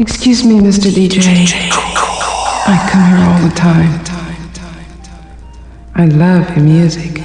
Excuse 0.00 0.44
me, 0.46 0.58
Mr. 0.58 0.90
DJ. 0.90 1.20
I 2.66 2.88
come 2.90 3.04
here 3.10 3.20
all 3.28 3.38
the 3.46 3.54
time. 3.54 4.00
I 5.94 6.06
love 6.06 6.48
your 6.56 6.64
music. 6.64 7.18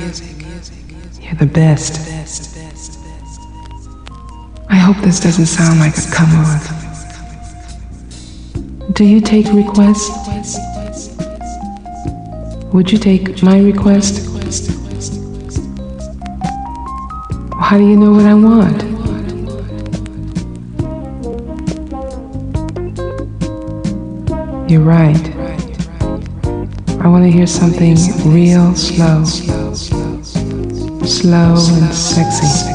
You're 1.22 1.36
the 1.36 1.46
best. 1.46 2.02
I 4.70 4.76
hope 4.76 4.98
this 4.98 5.22
doesn't 5.22 5.46
sound 5.46 5.80
like 5.80 5.98
a 5.98 6.02
come 6.12 6.30
on. 6.36 6.60
Do 8.92 9.06
you 9.06 9.22
take 9.22 9.46
requests? 9.54 10.10
Would 12.74 12.92
you 12.92 12.98
take 12.98 13.42
my 13.42 13.58
request? 13.58 14.20
How 17.58 17.78
do 17.78 17.88
you 17.88 17.96
know 17.96 18.12
what 18.12 18.26
I 18.26 18.34
want? 18.34 18.95
You're 24.76 24.84
right. 24.84 25.36
I 27.00 27.08
want 27.08 27.24
to 27.24 27.32
hear 27.32 27.48
something 27.48 27.96
real 28.26 28.76
slow. 28.76 29.24
Slow 31.06 31.56
and 31.56 31.94
sexy. 31.96 32.75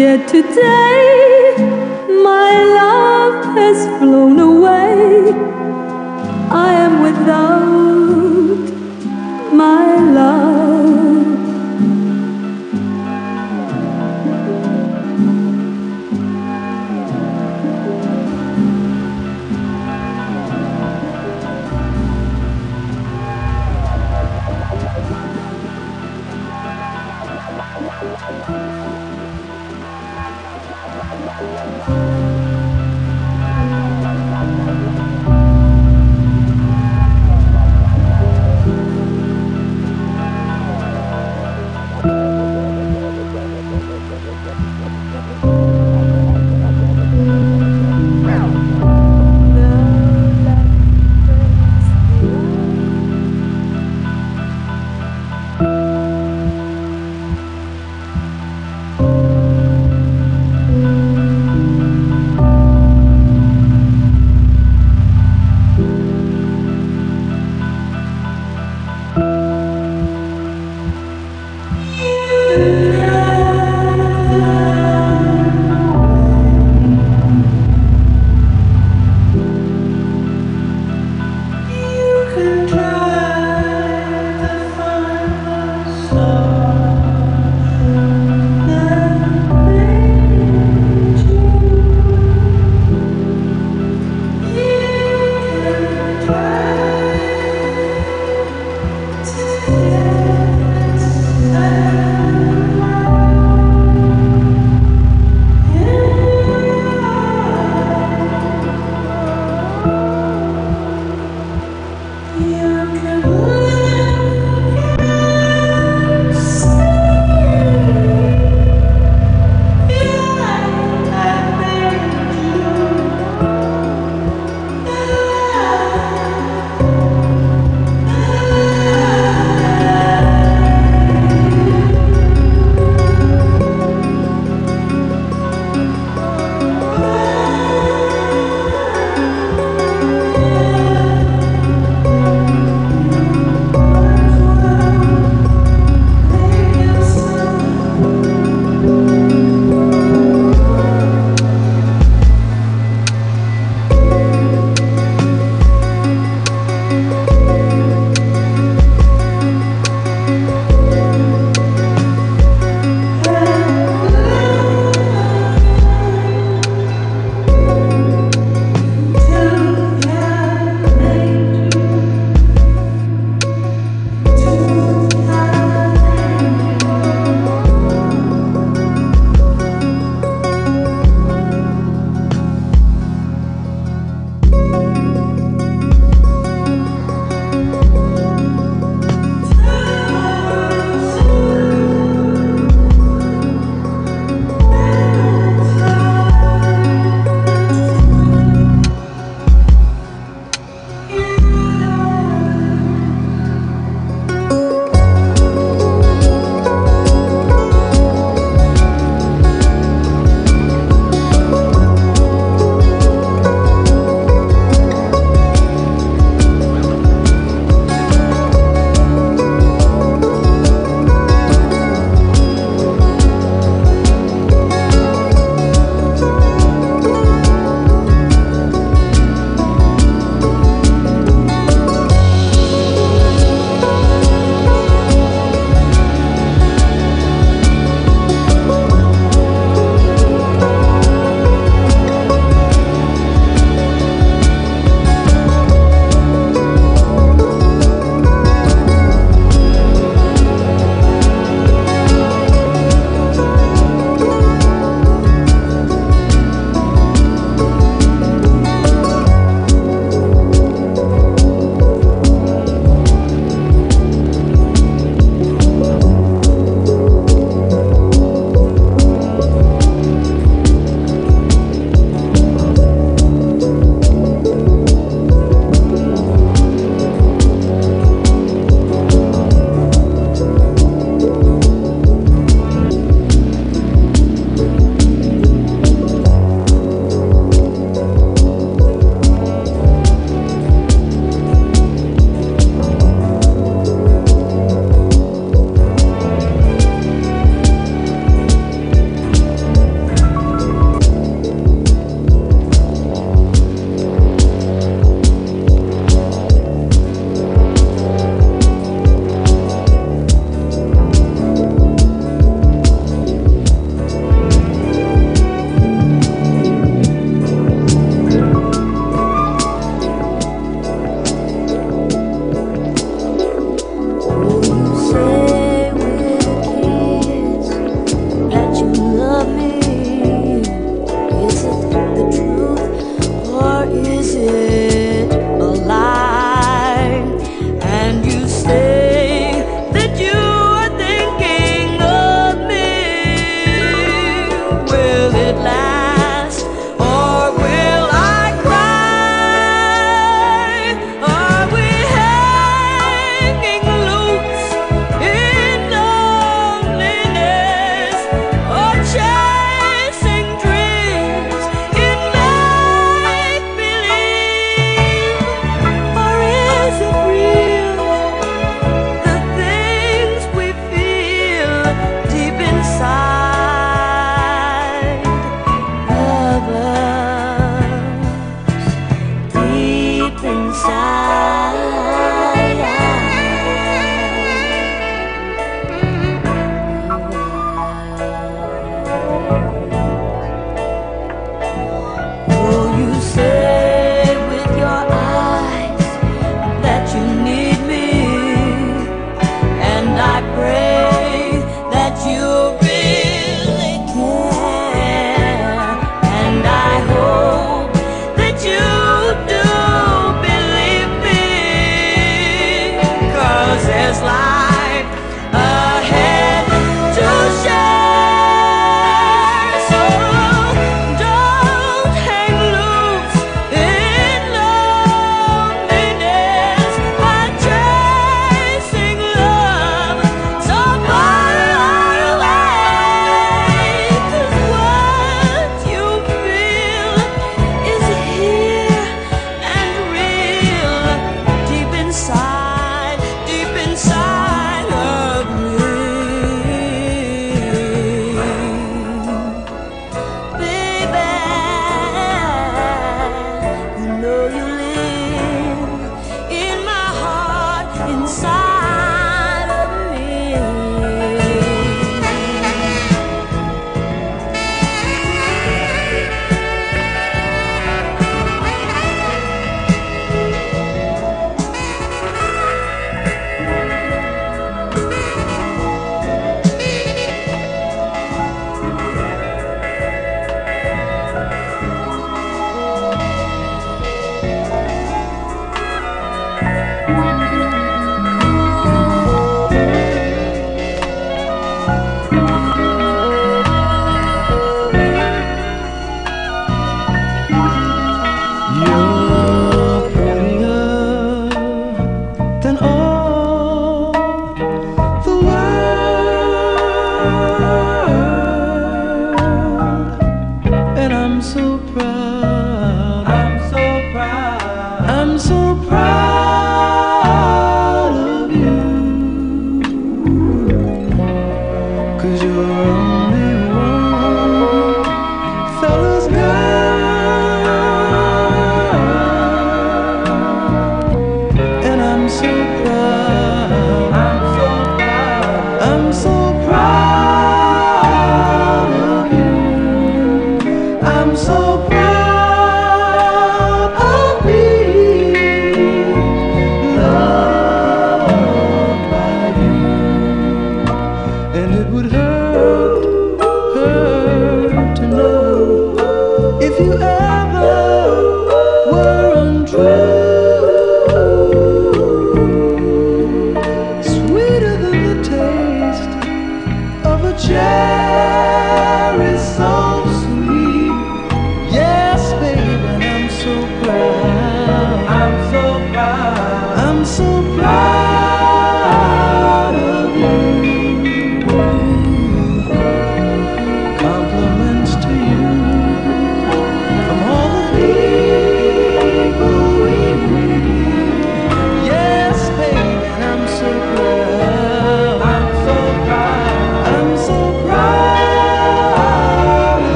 Yet 0.00 0.28
today, 0.28 1.56
my 2.24 2.50
love 2.78 3.54
has 3.54 3.78
flown 3.98 4.40
away. 4.40 5.30
I 6.48 6.72
am 6.86 7.02
without 7.02 8.64
my 9.52 9.96
love. 10.18 10.49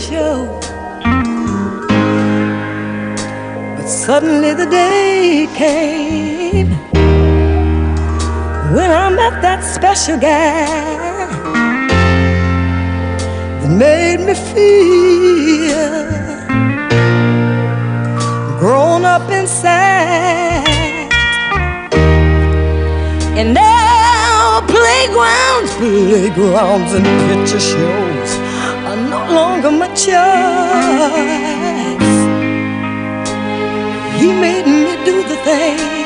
Show. 0.00 0.60
But 3.76 3.86
suddenly 3.86 4.54
the 4.54 4.66
day 4.66 5.48
came 5.56 6.70
when 8.74 8.90
I 8.90 9.08
met 9.10 9.42
that 9.42 9.64
special 9.64 10.18
guy 10.18 10.66
that 13.60 13.70
made 13.70 14.20
me 14.26 14.34
feel 14.52 15.88
grown 18.60 19.04
up 19.04 19.30
inside. 19.30 20.66
And 23.38 23.54
now 23.54 24.60
playgrounds, 24.66 25.74
playgrounds, 25.76 26.92
and 26.92 27.06
picture 27.28 27.60
shows 27.60 28.47
longer 29.30 29.70
my 29.70 29.88
choice. 29.88 30.16
He 34.20 34.28
made 34.32 34.66
me 34.66 34.92
do 35.04 35.22
the 35.22 35.36
things 35.44 35.98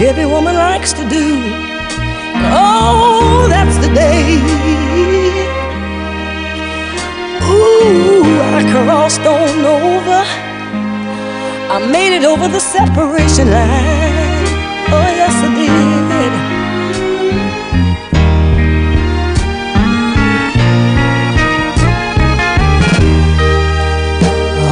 every 0.00 0.26
woman 0.26 0.54
likes 0.54 0.92
to 0.92 1.08
do. 1.08 1.42
Oh, 2.54 3.46
that's 3.50 3.76
the 3.84 3.92
day. 3.92 4.38
Ooh, 7.50 8.22
I 8.56 8.62
crossed 8.70 9.22
on 9.22 9.64
over. 9.64 10.22
I 11.74 11.78
made 11.90 12.16
it 12.16 12.24
over 12.24 12.46
the 12.48 12.60
separation 12.60 13.50
line. 13.50 14.46
Oh, 14.90 15.08
yes, 15.20 15.34
I 15.44 15.48
did. 15.54 16.47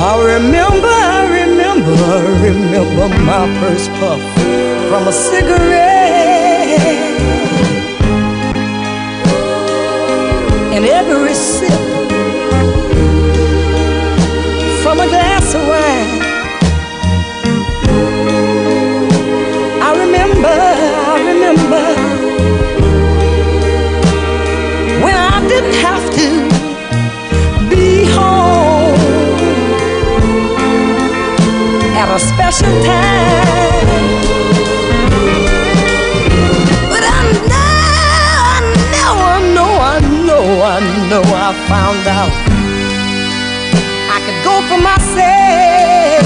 I 0.08 0.14
remember, 0.36 0.86
I 0.86 1.26
remember, 1.40 1.90
I 1.90 2.20
remember 2.46 3.08
my 3.24 3.44
first 3.58 3.90
puff 3.98 4.22
from 4.88 5.08
a 5.08 5.12
cigarette. 5.12 6.78
And 10.74 10.84
every 10.84 11.34
sip 11.34 11.72
from 14.84 15.00
a 15.00 15.08
glass 15.08 15.54
of 15.56 15.66
wine. 15.66 16.22
I 19.82 19.90
remember, 20.04 20.56
I 21.10 21.16
remember 21.32 21.84
when 25.04 25.16
I 25.16 25.48
didn't 25.48 25.74
have 25.74 26.14
to 26.14 26.55
a 32.16 32.18
special 32.18 32.72
time. 32.82 34.08
But 36.88 37.04
I 37.04 37.20
know, 37.52 37.76
I 38.54 38.60
know, 38.96 39.14
I 39.32 39.38
know, 39.54 39.72
I 39.92 40.00
know, 40.24 40.44
I 40.64 40.78
know 41.10 41.24
I 41.46 41.50
found 41.68 42.04
out 42.18 42.32
I 44.14 44.18
could 44.24 44.40
go 44.48 44.54
for 44.68 44.80
myself. 44.80 46.24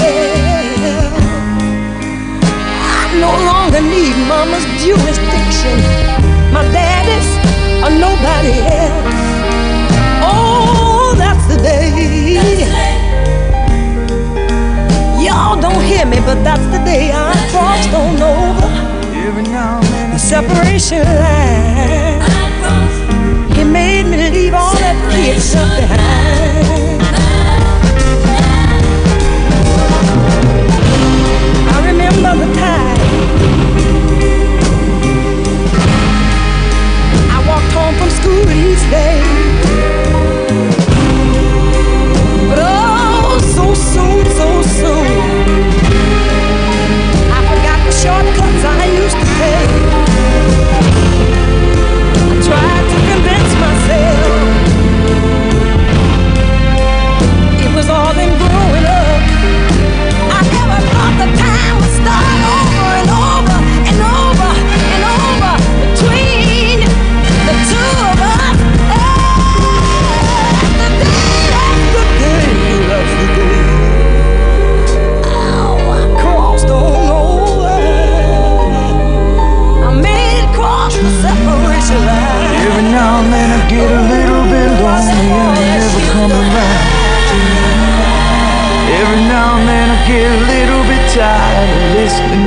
I 2.99 3.03
no 3.25 3.31
longer 3.49 3.81
need 3.81 4.15
mama's 4.31 4.65
jurisdiction, 4.79 5.77
my 6.55 6.63
daddy's 6.71 7.29
or 7.83 7.91
nobody 8.07 8.55
else. 8.79 9.19
Oh, 10.23 11.15
that's 11.17 11.45
the 11.51 11.57
day. 11.61 11.91
Y'all 12.35 12.90
don't 15.61 15.83
hear 15.83 16.05
me, 16.05 16.17
but 16.25 16.43
that's 16.43 16.65
the 16.73 16.79
day 16.83 17.11
I 17.13 17.33
crossed 17.51 17.93
on 17.93 18.21
over 18.21 18.69
Even 19.15 19.45
now 19.51 19.79
in 20.01 20.11
the 20.11 20.17
separation 20.17 21.05
line. 21.05 22.21
He 23.55 23.63
made 23.63 24.05
me 24.07 24.17
leave 24.31 24.53
all 24.53 24.73
that 24.73 24.97
kid 25.13 25.39
stuff 25.39 25.69
behind. 25.79 27.01
I 31.73 31.77
remember 31.89 32.31
the 32.43 32.49
time 32.57 32.99
I 37.35 37.37
walked 37.47 37.71
home 37.77 37.95
from 37.99 38.09
school 38.09 38.49
each 38.49 38.83
day. 38.89 40.00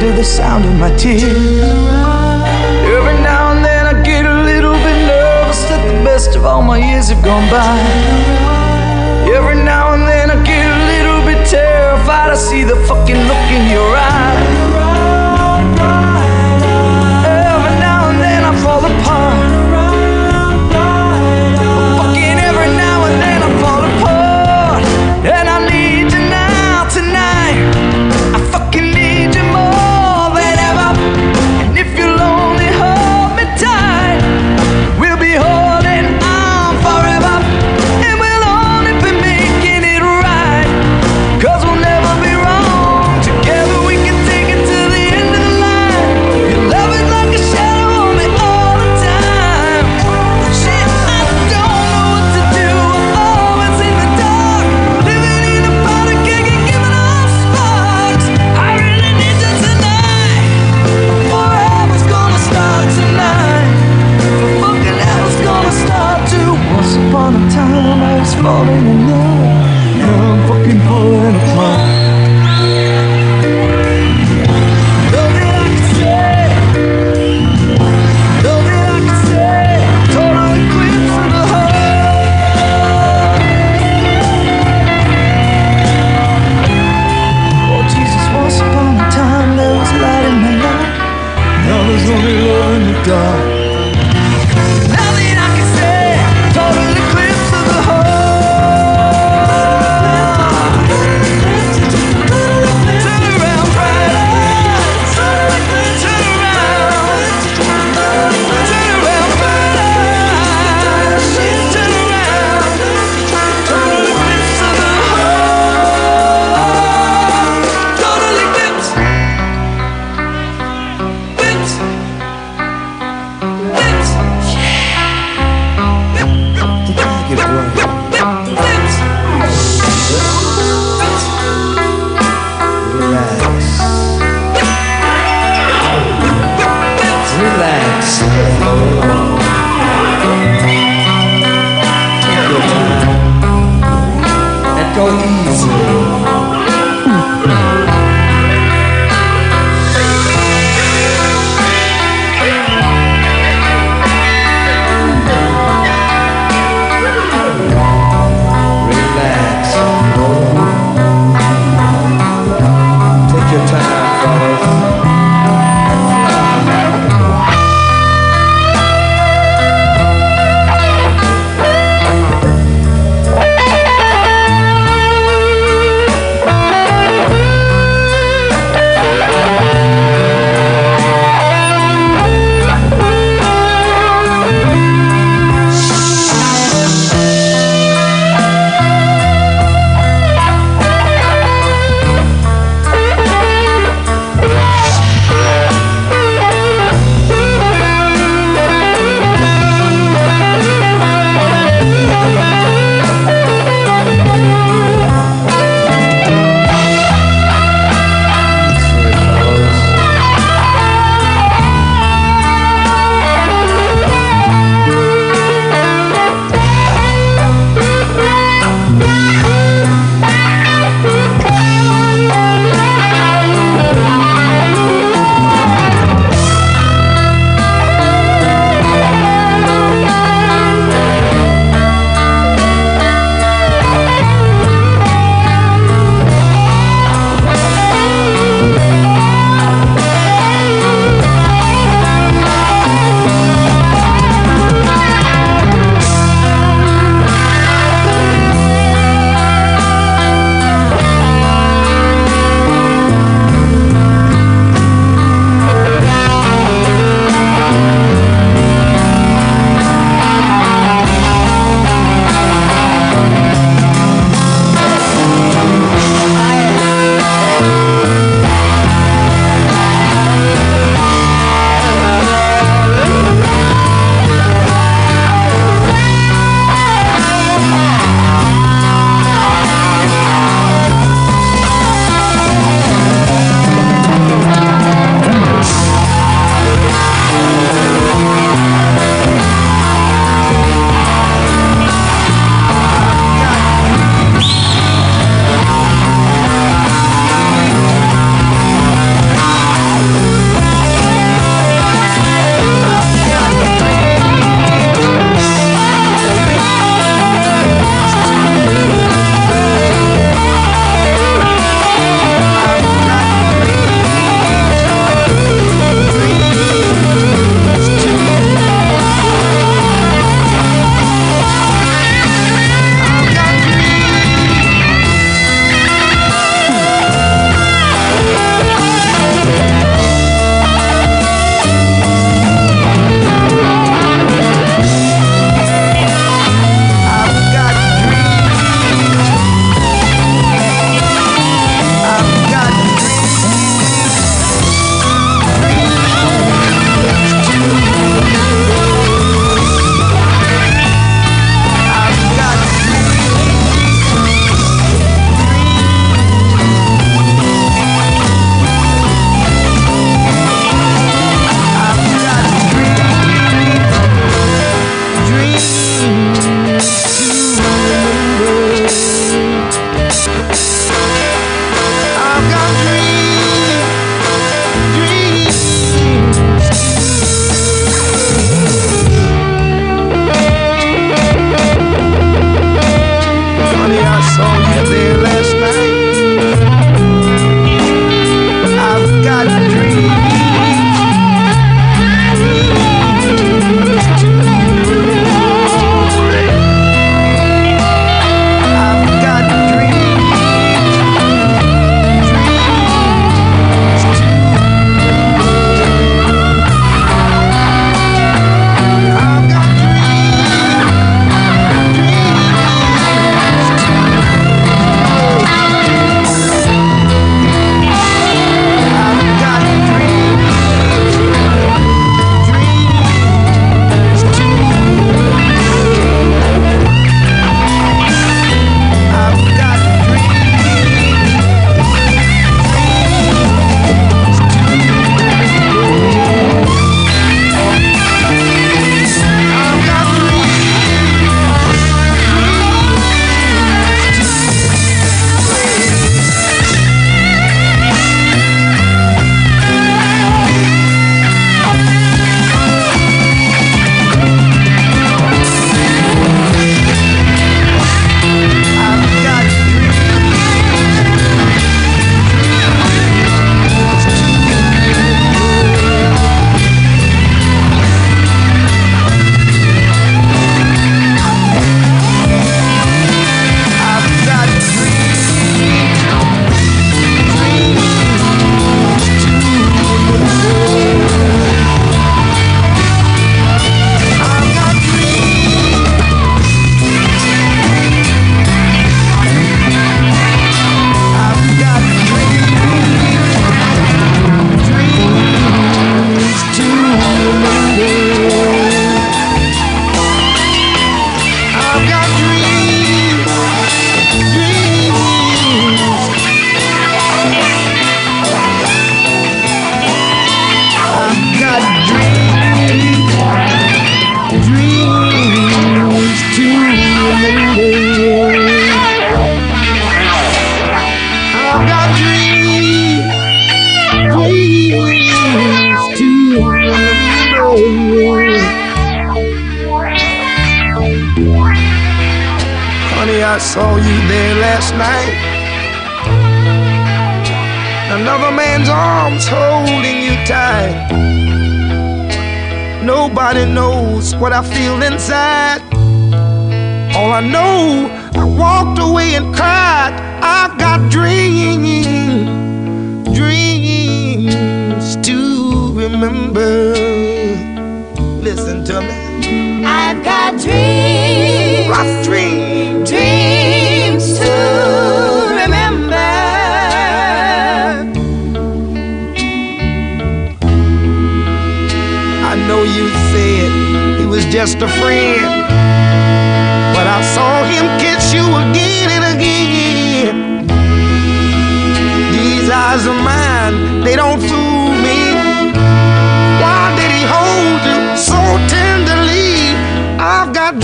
To 0.00 0.12
the 0.12 0.24
sound 0.24 0.64
of 0.64 0.74
my 0.78 0.90
tears. 0.96 1.22
Every 2.96 3.18
now 3.22 3.52
and 3.52 3.64
then 3.64 3.86
I 3.86 4.02
get 4.02 4.24
a 4.26 4.42
little 4.42 4.74
bit 4.86 4.98
nervous 5.06 5.60
that 5.68 5.82
the 5.86 6.04
best 6.04 6.36
of 6.36 6.44
all 6.44 6.62
my 6.62 6.78
years 6.78 7.08
have 7.08 7.22
gone 7.22 7.48
by. 7.50 7.78
Every 9.36 9.56
now 9.62 9.94
and 9.94 10.02
then 10.06 10.30
I 10.30 10.36
get 10.42 10.66
a 10.66 10.80
little 10.92 11.20
bit 11.28 11.46
terrified. 11.46 12.30
I 12.30 12.34
see 12.34 12.64
the 12.64 12.76
fucking 12.88 13.20
look 13.30 13.46
in 13.56 13.70
your 13.70 13.83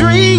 I've 0.03 0.30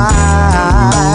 right 0.00 1.09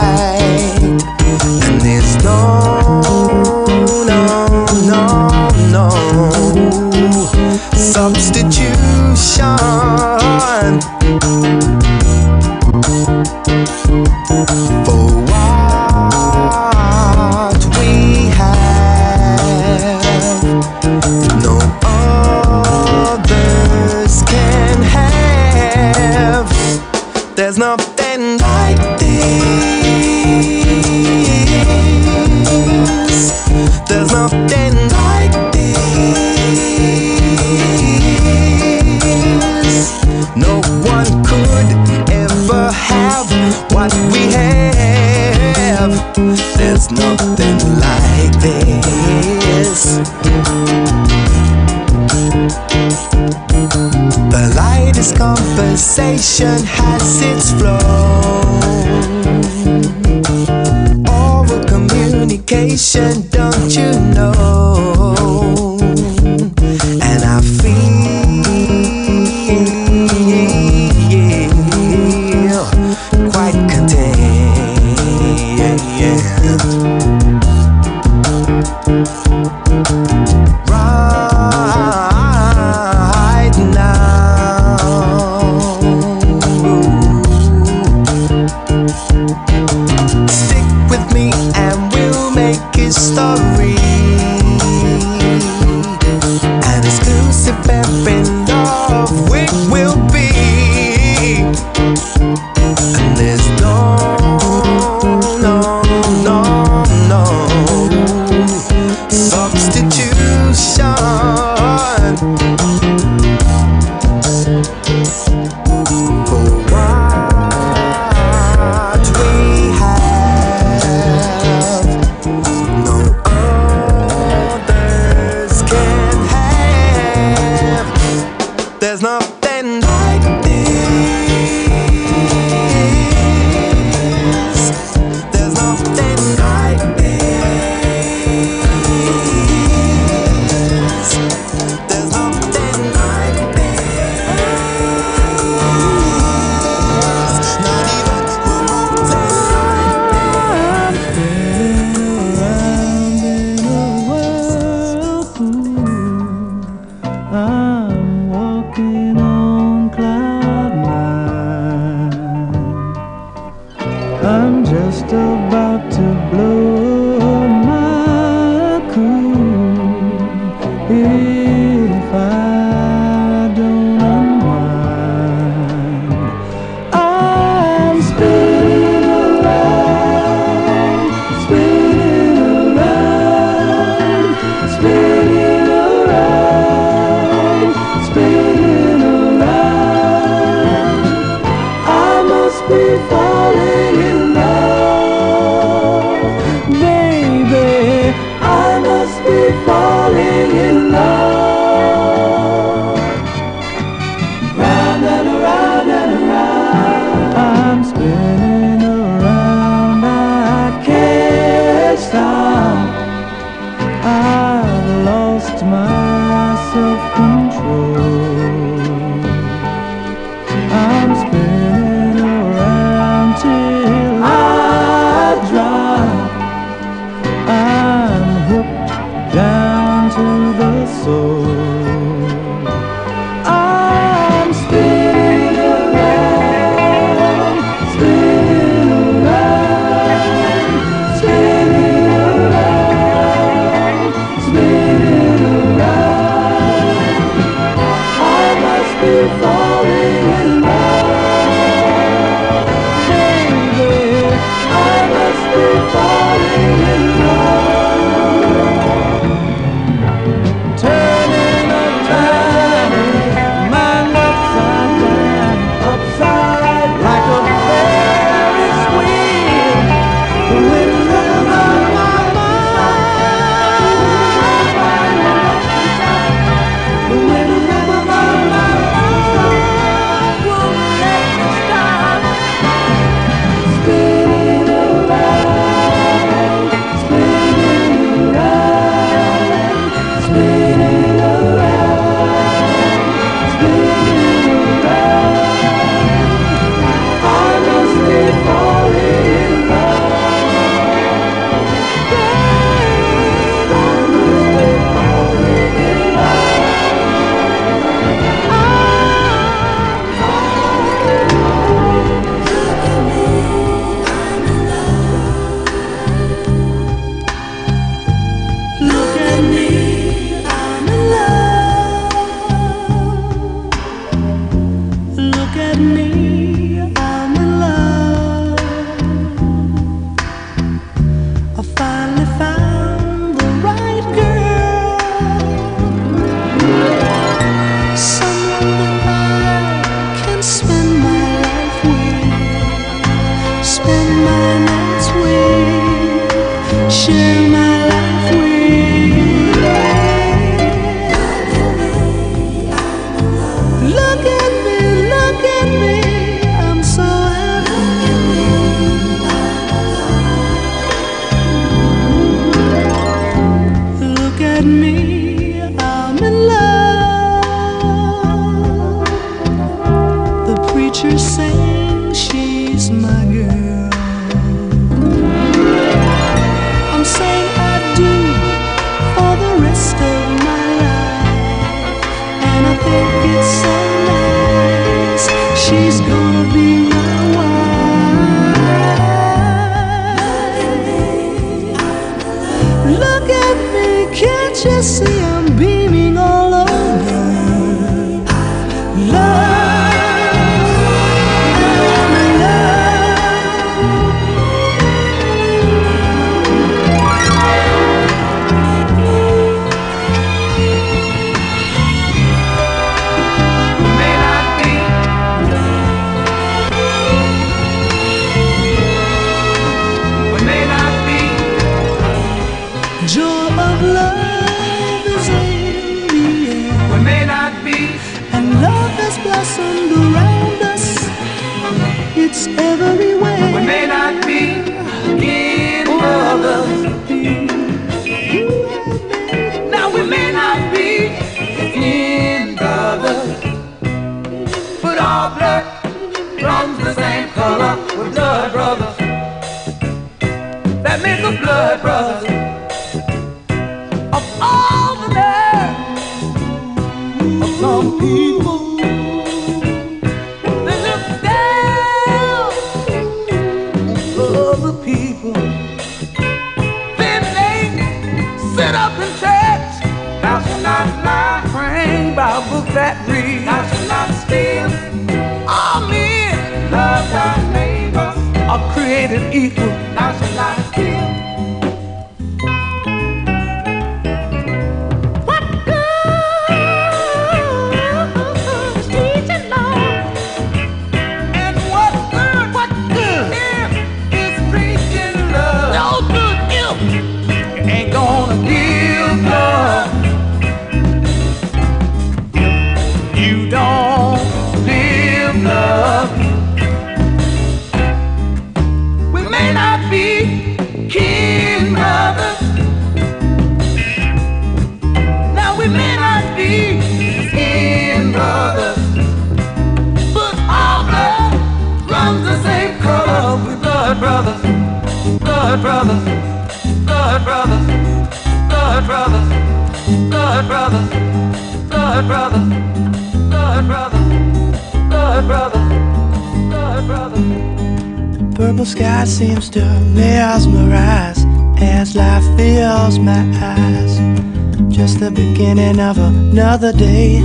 another 546.35 546.71
day, 546.73 547.19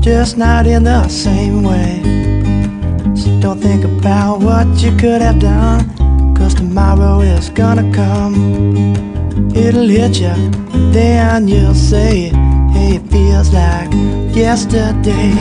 just 0.00 0.36
not 0.36 0.66
in 0.66 0.84
the 0.84 1.08
same 1.08 1.62
way. 1.62 2.00
So 3.14 3.40
don't 3.40 3.60
think 3.60 3.84
about 3.84 4.40
what 4.40 4.66
you 4.82 4.90
could 4.96 5.20
have 5.20 5.38
done, 5.38 6.34
cause 6.36 6.54
tomorrow 6.54 7.20
is 7.20 7.50
gonna 7.50 7.92
come. 7.92 8.34
It'll 9.54 9.86
hit 9.86 10.20
you, 10.20 10.34
then 10.92 11.48
you'll 11.48 11.74
say, 11.74 12.30
hey, 12.72 12.96
it 12.96 13.10
feels 13.10 13.52
like 13.52 13.90
yesterday. 14.34 15.32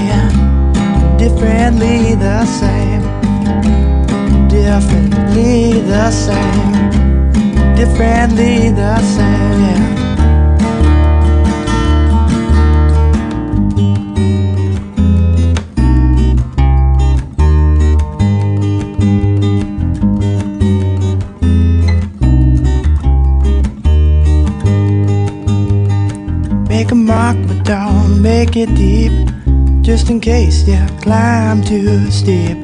Differently 1.18 2.16
the 2.16 2.46
same, 2.46 3.02
differently 4.48 5.82
the 5.82 6.12
same, 6.12 7.76
differently 7.76 8.70
the 8.70 9.00
same, 9.02 9.62
yeah. 9.62 10.01
Make 28.54 28.68
it 28.68 28.76
deep 28.76 29.12
just 29.82 30.10
in 30.10 30.20
case 30.20 30.68
you 30.68 30.86
climb 31.02 31.64
too 31.64 32.12
steep. 32.12 32.58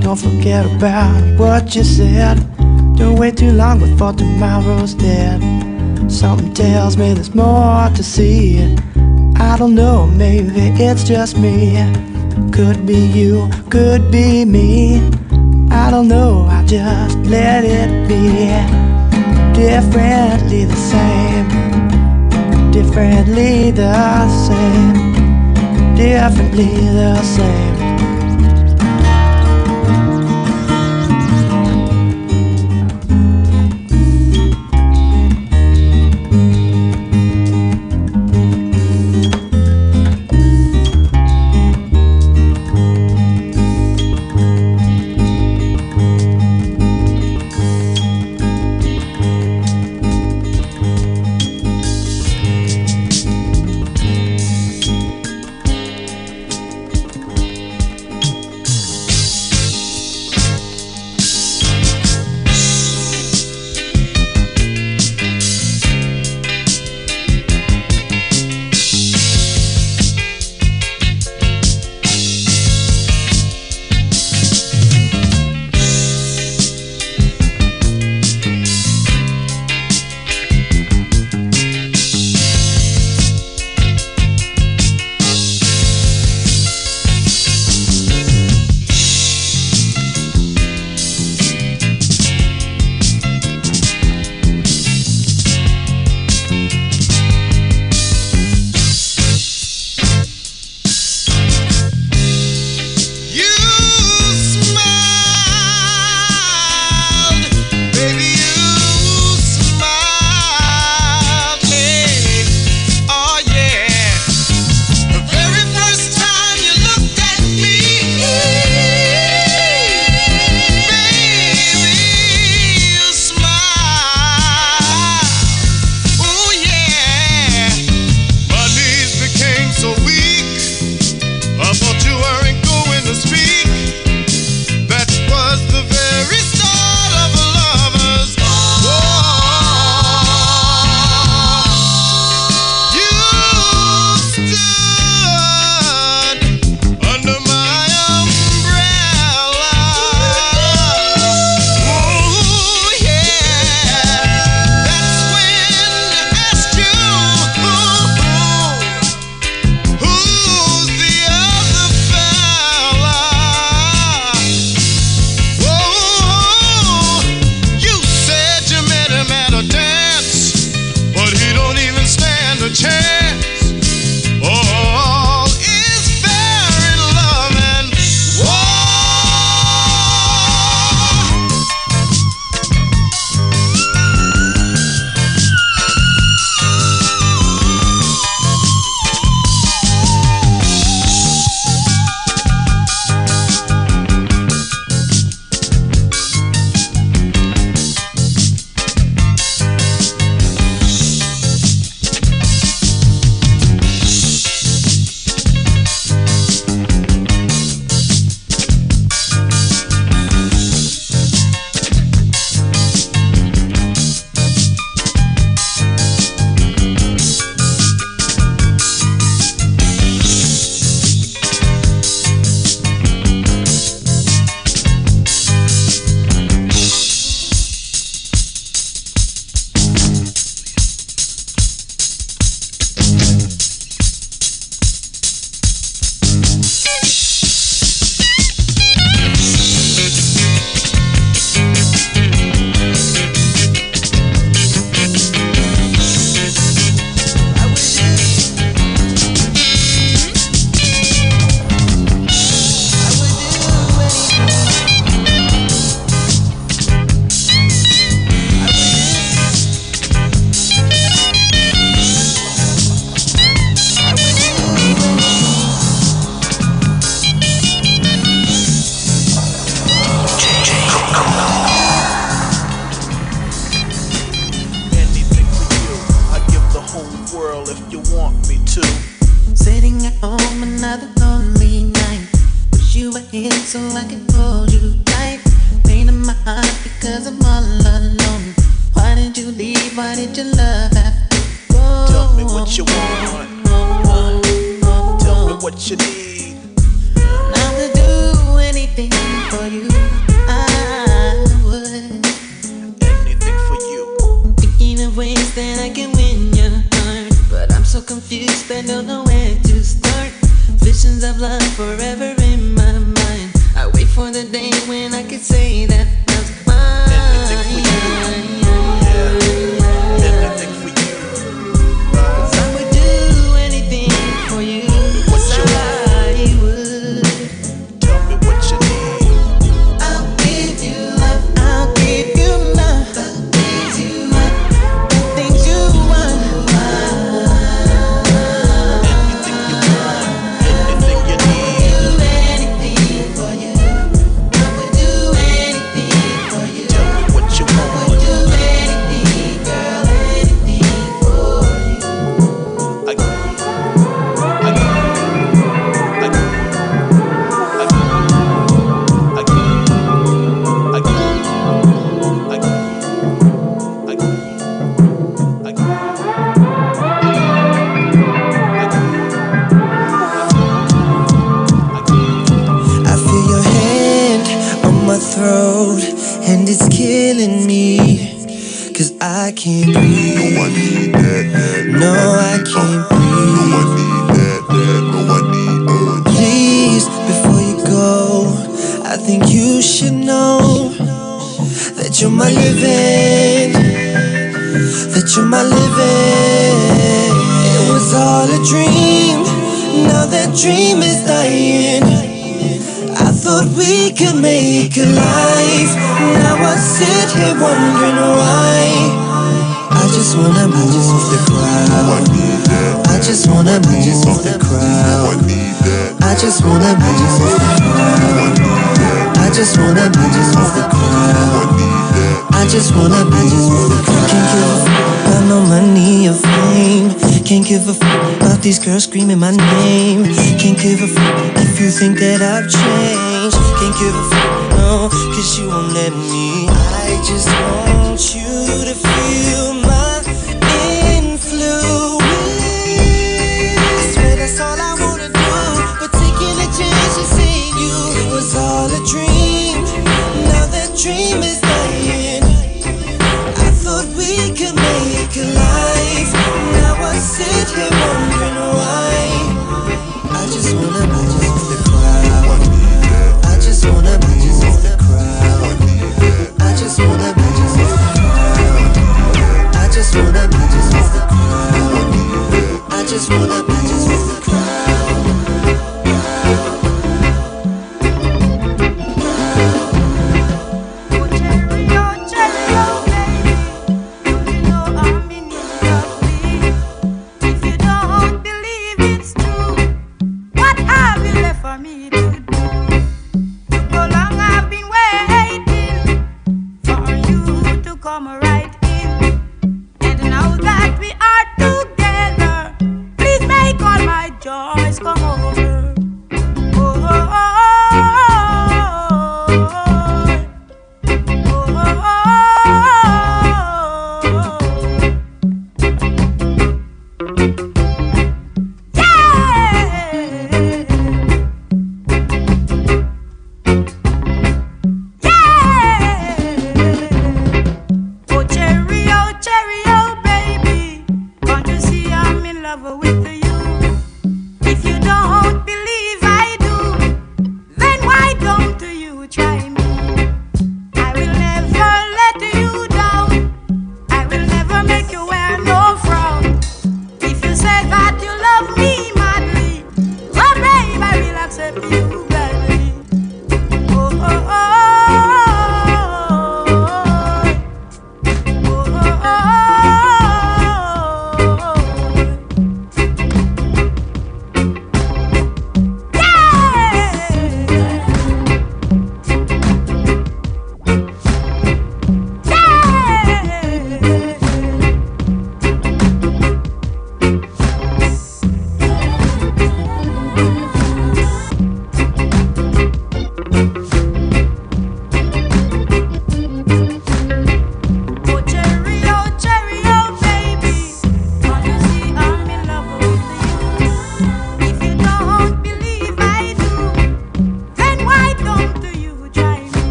Don't 0.00 0.16
forget 0.18 0.64
about 0.64 1.38
what 1.38 1.74
you 1.74 1.84
said. 1.84 2.36
Don't 2.96 3.16
wait 3.16 3.36
too 3.36 3.52
long 3.52 3.78
before 3.78 4.14
tomorrow's 4.14 4.94
dead. 4.94 5.40
Something 6.10 6.54
tells 6.54 6.96
me 6.96 7.12
there's 7.12 7.34
more 7.34 7.90
to 7.94 8.02
see. 8.02 8.74
I 9.36 9.56
don't 9.58 9.74
know, 9.74 10.06
maybe 10.06 10.72
it's 10.82 11.04
just 11.04 11.36
me. 11.36 11.76
Could 12.50 12.86
be 12.86 12.98
you, 12.98 13.50
could 13.70 14.10
be 14.10 14.46
me. 14.46 15.02
I 15.70 15.90
don't 15.90 16.08
know, 16.08 16.46
I 16.48 16.64
just 16.64 17.18
let 17.26 17.64
it 17.64 18.08
be. 18.08 18.48
Differently 19.52 20.64
the 20.64 20.76
same, 20.76 21.48
differently 22.70 23.72
the 23.72 24.28
same 24.46 25.17
differently 25.98 26.66
the 26.94 27.20
same 27.24 27.67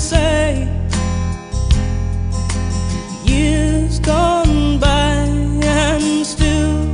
say 0.00 0.66
years 3.22 3.98
gone 4.00 4.78
by 4.78 5.26
and 5.62 6.26
still 6.26 6.86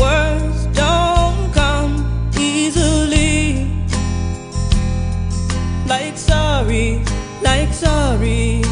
words 0.00 0.64
don't 0.72 1.52
come 1.52 2.32
easily. 2.38 3.68
Like 5.86 6.16
sorry 6.16 7.04
like 7.42 7.72
sorry. 7.72 8.62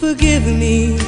Forgive 0.00 0.46
me. 0.46 1.07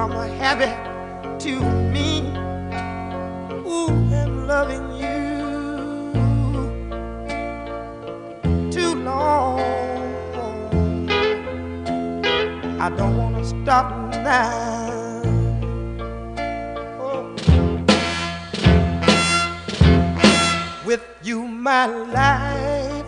become 0.00 0.16
a 0.16 0.28
habit 0.28 0.74
to 1.38 1.60
me. 1.92 2.20
Ooh, 3.68 3.90
I'm 4.14 4.46
loving 4.46 4.96
you 4.96 5.12
too 8.70 8.94
long. 8.94 9.60
I 12.80 12.88
don't 12.96 13.16
want 13.18 13.36
to 13.36 13.44
stop 13.44 13.90
now. 14.24 15.20
Oh. 16.98 17.36
With 20.86 21.04
you, 21.22 21.42
my 21.42 21.84
life 21.84 23.04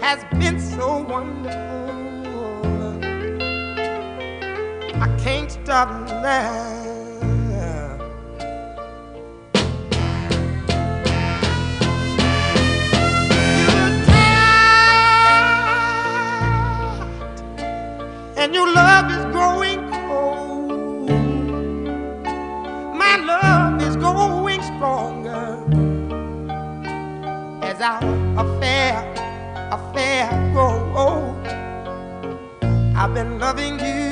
has 0.00 0.24
been 0.40 0.58
so 0.58 1.02
wonderful. 1.02 1.73
Stop 5.64 5.88
now. 6.10 6.52
You're 13.72 13.94
tired, 14.04 15.48
and 18.36 18.54
your 18.54 18.68
love 18.74 19.10
is 19.10 19.24
growing 19.32 19.80
cold. 20.04 21.08
My 22.94 23.16
love 23.16 23.80
is 23.80 23.96
growing 23.96 24.62
stronger 24.62 25.64
as 27.62 27.80
our 27.80 28.04
affair, 28.38 29.02
affair 29.72 30.28
grows. 30.52 31.48
I've 32.94 33.14
been 33.14 33.38
loving 33.38 33.78
you. 33.80 34.03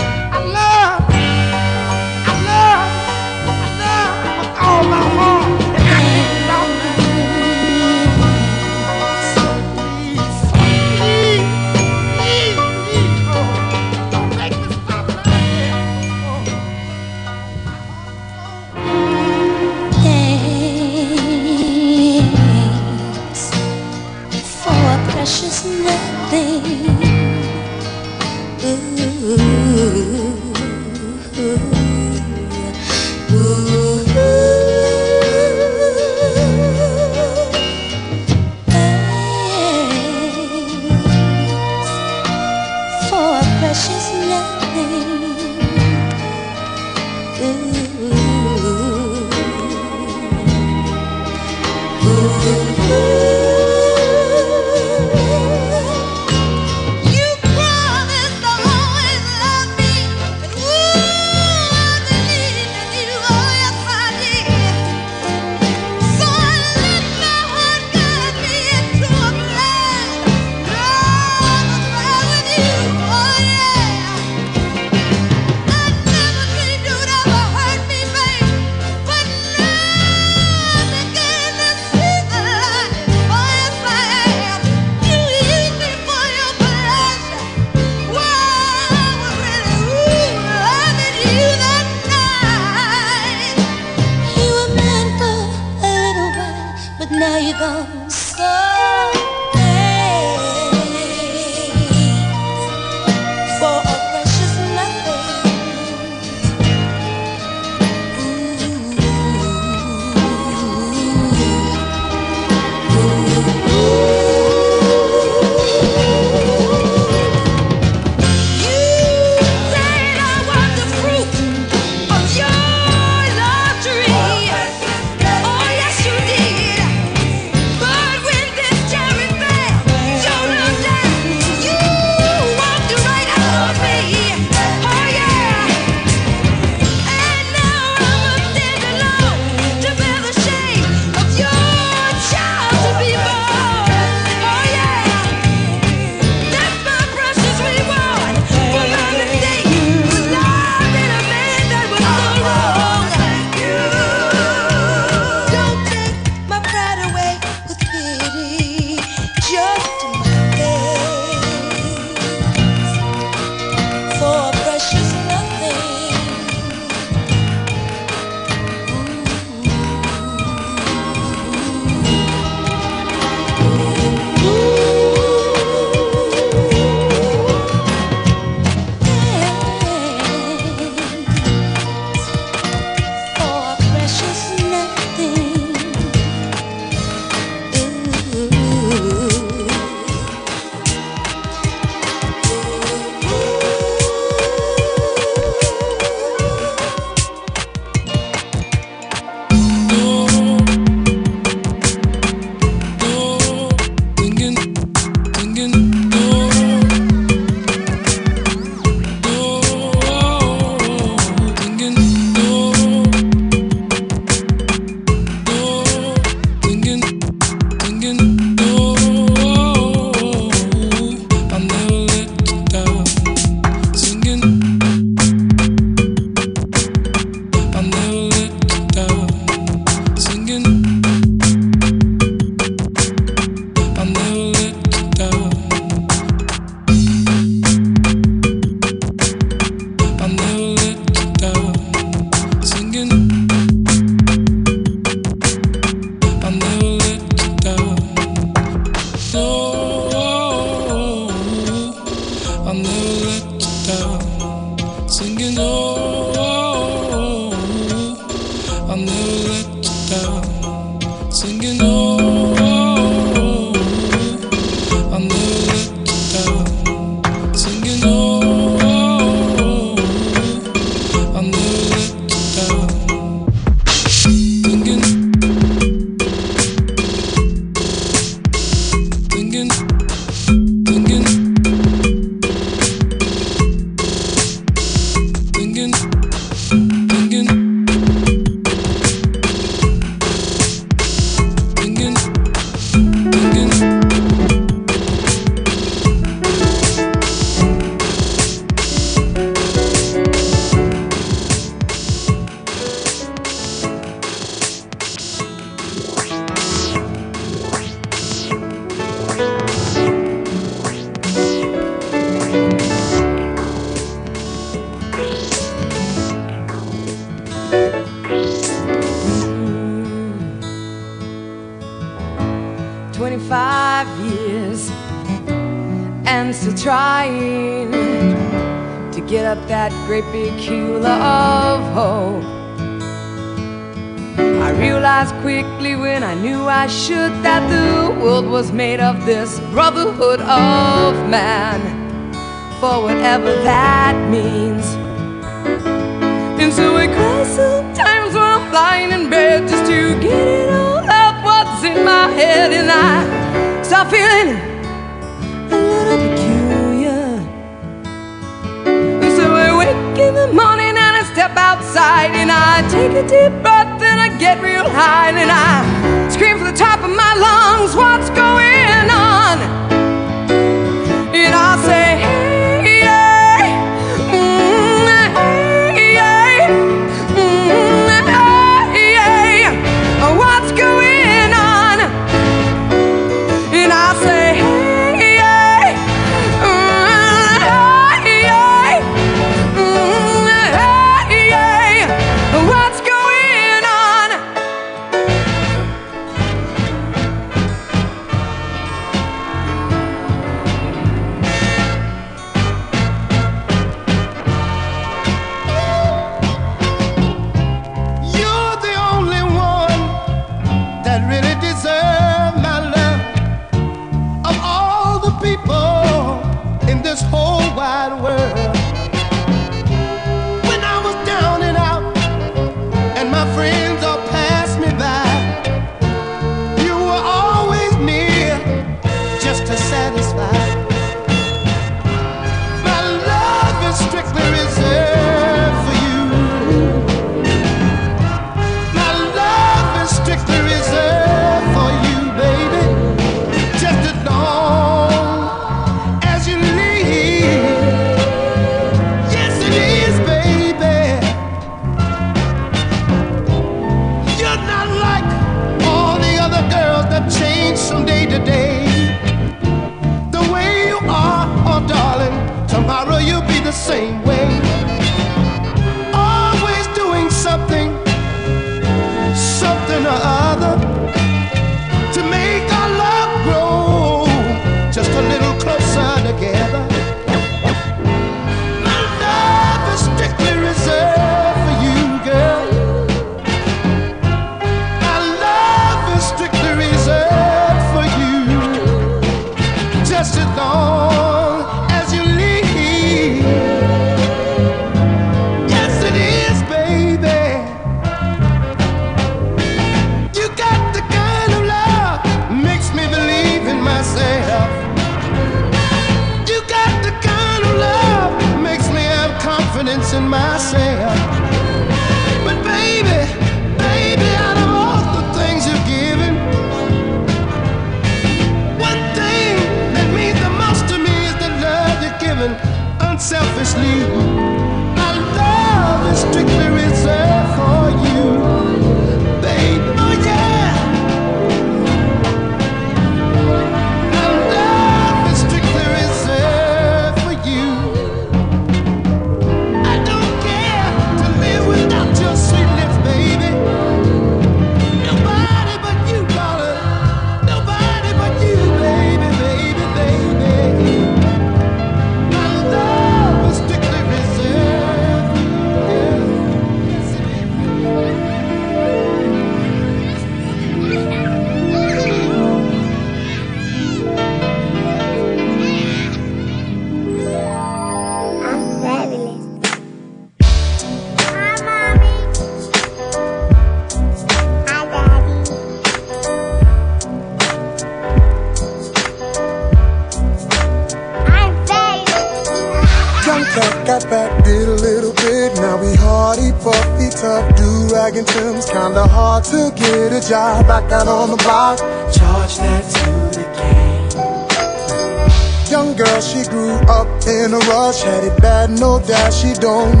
she 599.41 599.53
don't 599.53 600.00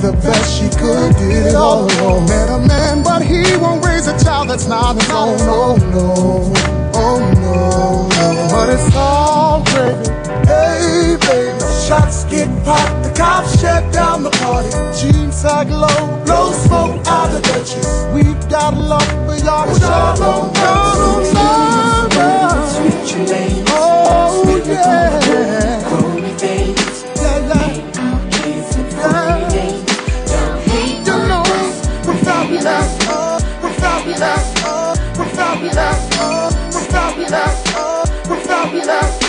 the 0.00 0.12
best 0.12 0.58
she 0.58 0.68
could 0.80 1.12
give. 1.18 1.52
Oh, 1.54 1.86
oh. 2.00 2.20
Met 2.26 2.48
a 2.48 2.58
man, 2.66 3.02
but 3.02 3.22
he 3.22 3.42
won't 3.56 3.84
raise 3.84 4.06
a 4.06 4.16
child 4.24 4.48
that's 4.48 4.66
not 4.66 4.96
his 4.96 5.10
own. 5.10 5.36
No, 5.38 5.76
no, 5.92 6.52
oh 6.94 7.20
no. 7.44 8.48
But 8.50 8.70
it's 8.70 8.94
all 8.96 9.62
gravy. 9.64 10.08
Hey, 10.48 11.16
baby. 11.20 11.60
Shots 11.86 12.24
get 12.24 12.48
popped, 12.64 13.04
the 13.04 13.12
cops 13.14 13.60
shut 13.60 13.92
down 13.92 14.22
the 14.22 14.30
party. 14.30 14.70
Jeans 14.98 15.36
sag 15.36 15.68
low, 15.70 16.22
blow 16.24 16.52
smoke 16.52 17.06
out 17.06 17.34
of 17.34 17.42
ditches. 17.42 18.06
We've 18.14 18.48
got 18.48 18.74
love 18.74 19.06
for 19.26 19.36
y'all, 19.44 19.66
but 19.66 19.80
y'all 19.82 20.16
don't 20.16 20.59
Jesus. 38.90 39.19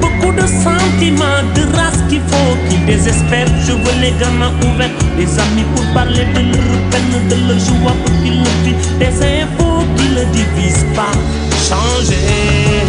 Beaucoup 0.00 0.32
de 0.32 0.46
sentiments, 0.46 1.42
de 1.54 1.62
race 1.76 2.00
qu'il 2.08 2.20
faut, 2.20 2.56
qui 2.68 2.76
désespère. 2.86 3.46
Je 3.66 3.72
veux 3.72 4.00
les 4.00 4.12
gamins 4.20 4.52
ouverts, 4.62 4.90
les 5.16 5.30
amis 5.38 5.66
pour 5.74 5.84
parler 5.92 6.24
de 6.34 6.40
leur 6.52 6.78
peine, 6.90 7.28
de 7.28 7.36
leur 7.48 7.58
joie 7.58 7.94
pour 8.04 8.14
qu'ils 8.22 8.38
le 8.38 8.52
vivent. 8.64 8.98
Des 8.98 9.42
infos 9.42 9.84
qui 9.96 10.08
ne 10.16 10.24
divisent 10.32 10.86
pas. 10.94 11.14
Changer. 11.68 12.86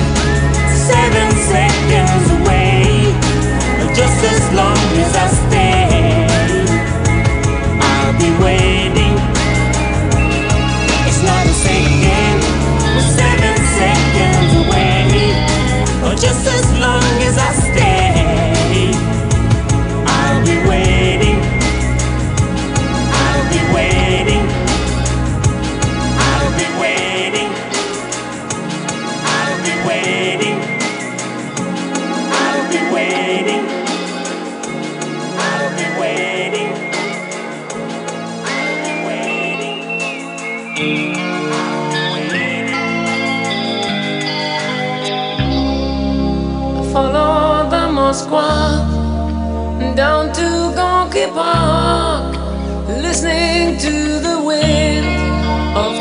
Seven 0.90 1.30
seconds 1.54 2.26
away, 2.38 3.14
just 3.94 4.24
as 4.24 4.42
long 4.56 4.80
as 5.04 5.14
I 5.16 5.28
stay. 5.42 6.28
I'll 7.80 8.14
be 8.18 8.30
waiting. 8.44 9.16
It's 11.08 11.22
not 11.24 11.46
a 11.46 11.54
second. 11.54 12.19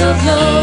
of 0.00 0.26
love. 0.26 0.53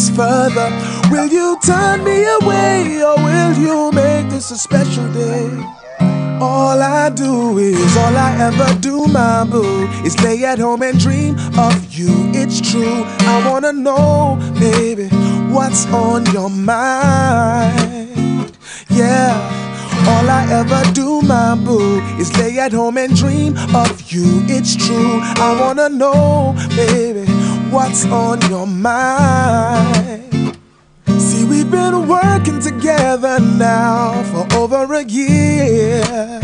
This 0.00 0.16
further? 0.16 0.70
Will 1.10 1.26
you 1.28 1.58
turn 1.64 2.04
me 2.04 2.24
away 2.40 3.02
or 3.02 3.16
will 3.16 3.54
you 3.58 3.90
make 3.92 4.30
this 4.30 4.50
a 4.50 4.56
special 4.56 5.06
day? 5.12 5.50
All 6.40 6.80
I 6.80 7.10
do 7.10 7.58
is, 7.58 7.96
all 7.96 8.16
I 8.16 8.34
ever 8.40 8.80
do, 8.80 9.06
my 9.06 9.44
boo, 9.44 9.86
is 10.04 10.18
lay 10.22 10.42
at 10.44 10.58
home 10.58 10.82
and 10.82 10.98
dream 10.98 11.36
of 11.58 11.92
you. 11.92 12.12
It's 12.32 12.60
true. 12.60 13.04
I 13.04 13.46
wanna 13.46 13.72
know, 13.74 14.38
baby, 14.58 15.08
what's 15.52 15.86
on 15.88 16.24
your 16.32 16.48
mind. 16.48 18.08
Yeah. 18.88 19.60
All 20.08 20.30
I 20.30 20.46
ever 20.50 20.82
do, 20.94 21.20
my 21.22 21.54
boo, 21.54 22.00
is 22.18 22.34
lay 22.38 22.58
at 22.58 22.72
home 22.72 22.96
and 22.96 23.14
dream 23.14 23.54
of 23.74 24.10
you. 24.10 24.24
It's 24.48 24.74
true. 24.74 25.20
I 25.22 25.60
wanna 25.60 25.90
know, 25.90 26.54
baby, 26.74 27.26
what's 27.70 28.04
on 28.06 28.40
your 28.50 28.66
mind. 28.66 30.58
See, 31.18 31.44
we've 31.44 31.70
been 31.70 32.08
working 32.08 32.60
together 32.60 33.38
now 33.40 34.22
for 34.24 34.56
over 34.56 34.92
a 34.94 35.04
year. 35.04 36.40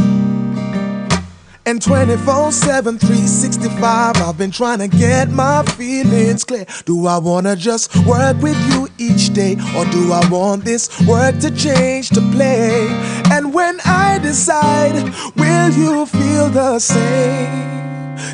And 1.68 1.82
24 1.82 2.52
7, 2.52 2.96
365, 2.96 4.16
I've 4.18 4.38
been 4.38 4.52
trying 4.52 4.78
to 4.78 4.88
get 4.88 5.30
my 5.30 5.64
feelings 5.64 6.44
clear. 6.44 6.64
Do 6.84 7.08
I 7.08 7.18
wanna 7.18 7.56
just 7.56 7.94
work 8.06 8.40
with 8.40 8.56
you 8.72 8.88
each 8.98 9.34
day? 9.34 9.54
Or 9.76 9.84
do 9.86 10.12
I 10.12 10.28
want 10.30 10.64
this 10.64 10.88
work 11.08 11.40
to 11.40 11.50
change 11.50 12.10
to 12.10 12.20
play? 12.30 12.86
And 13.32 13.52
when 13.52 13.80
I 13.84 14.20
decide, 14.20 15.12
will 15.34 15.70
you 15.70 16.06
feel 16.06 16.50
the 16.50 16.78
same? 16.78 17.75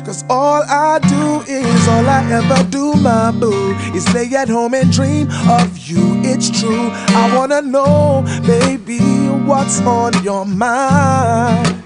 Cause 0.05 0.23
all 0.29 0.63
I 0.63 0.99
do 0.99 1.41
is, 1.47 1.87
all 1.87 2.07
I 2.07 2.23
ever 2.31 2.63
do, 2.69 2.93
my 2.95 3.31
boo, 3.31 3.75
is 3.93 4.11
lay 4.13 4.33
at 4.35 4.49
home 4.49 4.73
and 4.73 4.91
dream 4.91 5.29
of 5.49 5.77
you. 5.77 6.21
It's 6.23 6.49
true. 6.49 6.89
I 6.91 7.35
wanna 7.35 7.61
know, 7.61 8.23
baby, 8.45 8.99
what's 9.45 9.81
on 9.81 10.11
your 10.23 10.45
mind. 10.45 11.83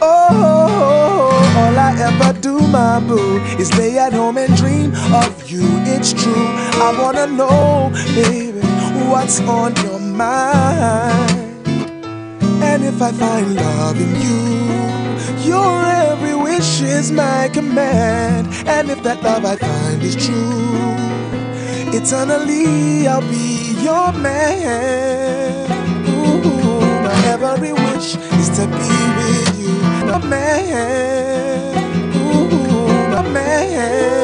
Oh, 0.00 1.30
all 1.56 1.78
I 1.78 1.94
ever 1.98 2.38
do, 2.40 2.58
my 2.68 3.00
boo, 3.00 3.40
is 3.58 3.72
lay 3.78 3.98
at 3.98 4.12
home 4.12 4.38
and 4.38 4.54
dream 4.56 4.92
of 5.14 5.50
you. 5.50 5.64
It's 5.84 6.12
true. 6.12 6.48
I 6.86 6.96
wanna 7.00 7.26
know, 7.26 7.90
baby, 8.14 8.60
what's 9.08 9.40
on 9.40 9.74
your 9.76 9.98
mind. 9.98 11.32
And 12.62 12.84
if 12.84 13.00
I 13.00 13.12
find 13.12 13.54
love 13.54 13.98
in 14.00 14.14
you, 14.20 15.48
you're 15.48 15.84
every 15.84 16.35
wish 16.56 16.80
is 16.80 17.12
my 17.12 17.48
command. 17.52 18.48
And 18.66 18.90
if 18.90 19.02
that 19.02 19.22
love 19.22 19.44
I 19.44 19.56
find 19.56 20.02
is 20.02 20.16
true, 20.16 20.96
eternally 21.92 23.06
I'll 23.06 23.20
be 23.20 23.74
your 23.82 24.12
man. 24.12 25.70
Ooh, 26.08 26.80
my 27.04 27.16
every 27.34 27.72
wish 27.72 28.16
is 28.40 28.48
to 28.58 28.64
be 28.66 28.96
with 29.18 29.60
you, 29.60 29.74
my 30.08 30.18
man. 30.24 31.76
Ooh, 32.16 32.48
my 33.12 33.22
man. 33.36 34.16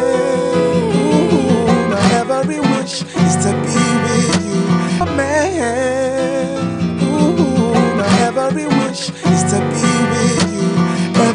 Ooh, 0.97 1.91
my 1.93 2.03
every 2.21 2.61
wish 2.61 3.03
is 3.27 3.35
to 3.45 3.53
be 3.67 3.83
with 4.05 4.33
you, 4.47 4.61
my 5.01 5.09
man. 5.17 7.03
Ooh, 7.03 7.75
my 7.99 8.09
every 8.27 8.67
wish 8.67 9.11
is 9.11 9.43
to 9.53 9.59
be 9.75 9.89
with 10.13 10.53
you. 10.53 10.63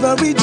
Every 0.07 0.34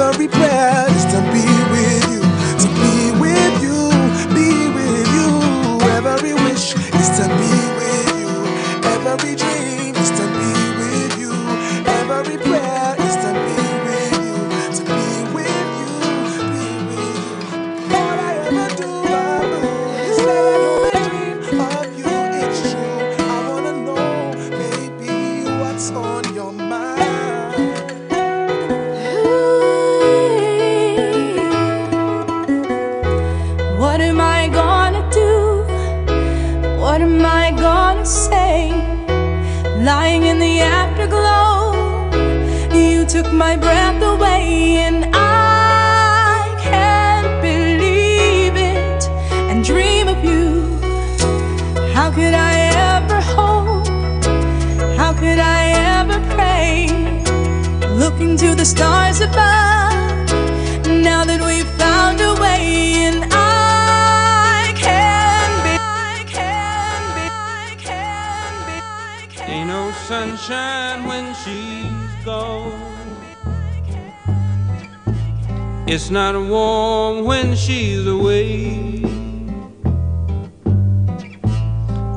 Every 0.00 0.28
prayer 0.28 0.86
is 0.96 1.04
to 1.06 1.20
be 1.32 1.46
with 1.72 2.12
you. 2.12 2.22
To 2.62 2.68
be 2.80 3.12
with 3.20 3.62
you, 3.62 3.90
be 4.34 4.68
with 4.74 5.08
you. 5.16 5.80
Every 6.08 6.34
wish 6.34 6.74
is 6.74 7.10
to 7.18 7.28
be 7.40 7.52
with 7.78 8.20
you. 8.20 8.32
Every 9.08 9.36
dream 9.36 9.49
to 58.38 58.54
the 58.54 58.64
stars 58.64 59.20
above. 59.20 60.28
Now 60.86 61.24
that 61.24 61.40
we've 61.44 61.68
found 61.78 62.20
a 62.20 62.34
way, 62.40 62.94
and 63.08 63.24
I 63.32 64.72
can 64.76 65.50
be, 65.64 65.76
I 65.78 66.24
can 66.26 67.00
be, 67.16 67.28
I 67.30 67.76
can 67.78 69.46
be. 69.46 69.52
Ain't 69.52 69.68
no 69.68 69.92
sunshine 70.08 71.06
when 71.06 71.34
she's 71.42 72.24
gone. 72.24 73.08
It's 75.86 76.10
not 76.10 76.34
warm 76.36 77.24
when 77.24 77.56
she's 77.56 78.06
away. 78.06 79.02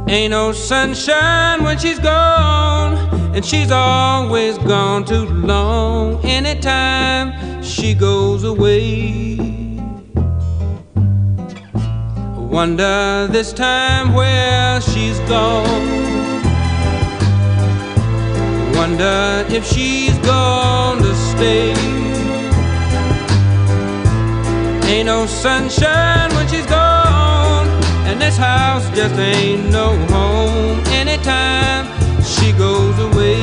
Ain't 0.08 0.32
no 0.32 0.52
sunshine 0.52 1.64
when 1.64 1.80
she's 1.80 1.98
gone, 2.00 3.03
and 3.34 3.44
she's 3.44 3.72
always 3.72 4.60
gone 4.60 5.04
too 5.04 5.26
long. 5.26 6.24
Anytime 6.24 7.64
she 7.64 7.96
goes 7.96 8.44
away, 8.44 9.36
wonder 12.38 13.28
this 13.32 13.52
time 13.52 14.14
where 14.14 14.80
she's 14.82 15.20
gone. 15.22 16.04
Wonder 18.76 19.46
if 19.50 19.66
she's 19.66 20.18
gonna 20.20 21.16
stay. 21.32 21.74
Ain't 24.92 25.08
no 25.08 25.26
sunshine 25.26 26.30
when 26.36 26.48
she's 26.48 26.68
gone, 26.68 27.68
and 28.06 28.22
this 28.22 28.38
house 28.38 28.88
just 28.96 29.16
ain't 29.16 29.72
no 29.72 29.96
home 30.08 30.80
anytime 30.92 32.03
she 32.44 32.52
goes 32.52 33.00
away. 33.00 33.43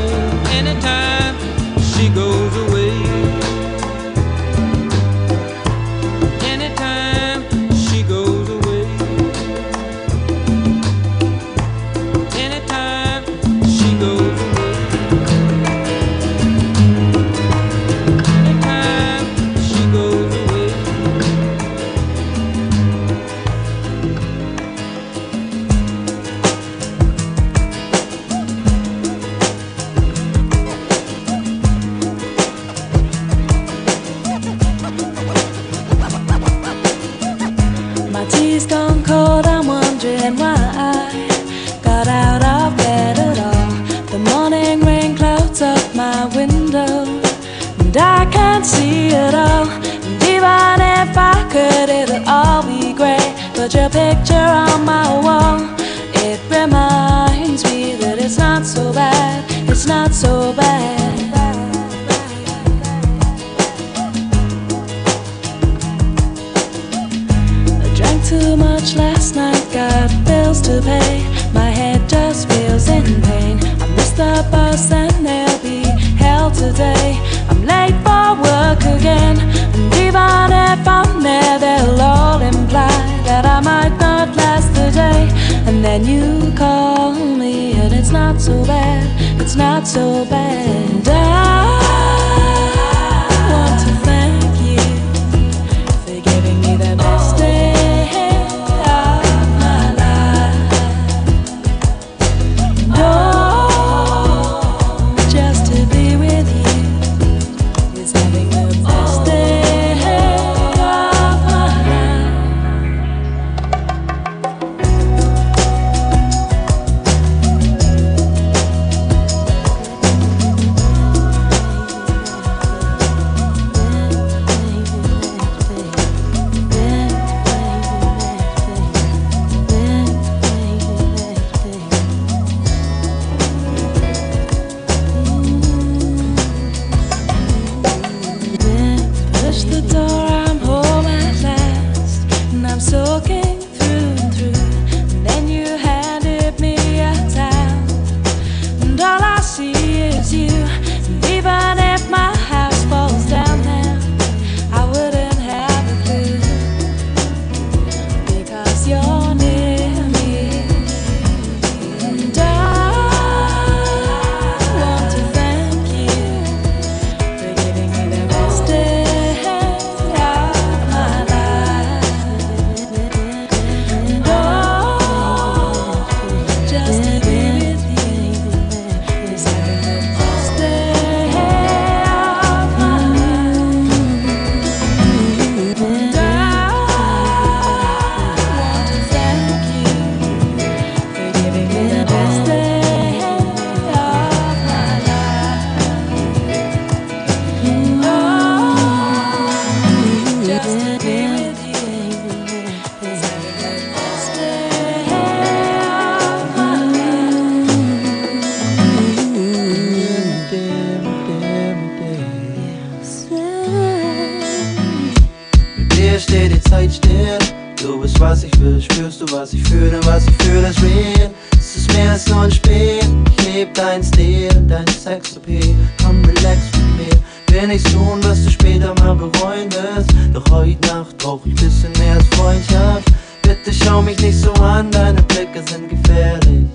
was 228.41 228.45
du 228.45 228.51
später 228.51 228.93
mal 228.99 229.15
bereuen 229.15 229.71
wirst. 229.71 230.09
Doch 230.33 230.43
heute 230.51 230.87
Nacht 230.87 231.17
brauch 231.17 231.41
ich 231.45 231.55
bisschen 231.55 231.91
mehr 231.99 232.15
als 232.15 232.25
Freundschaft. 232.35 233.11
Bitte 233.43 233.71
schau 233.73 234.01
mich 234.01 234.19
nicht 234.19 234.39
so 234.39 234.51
an, 234.53 234.89
deine 234.91 235.21
Blicke 235.23 235.61
sind 235.69 235.89
gefährlich. 235.89 236.65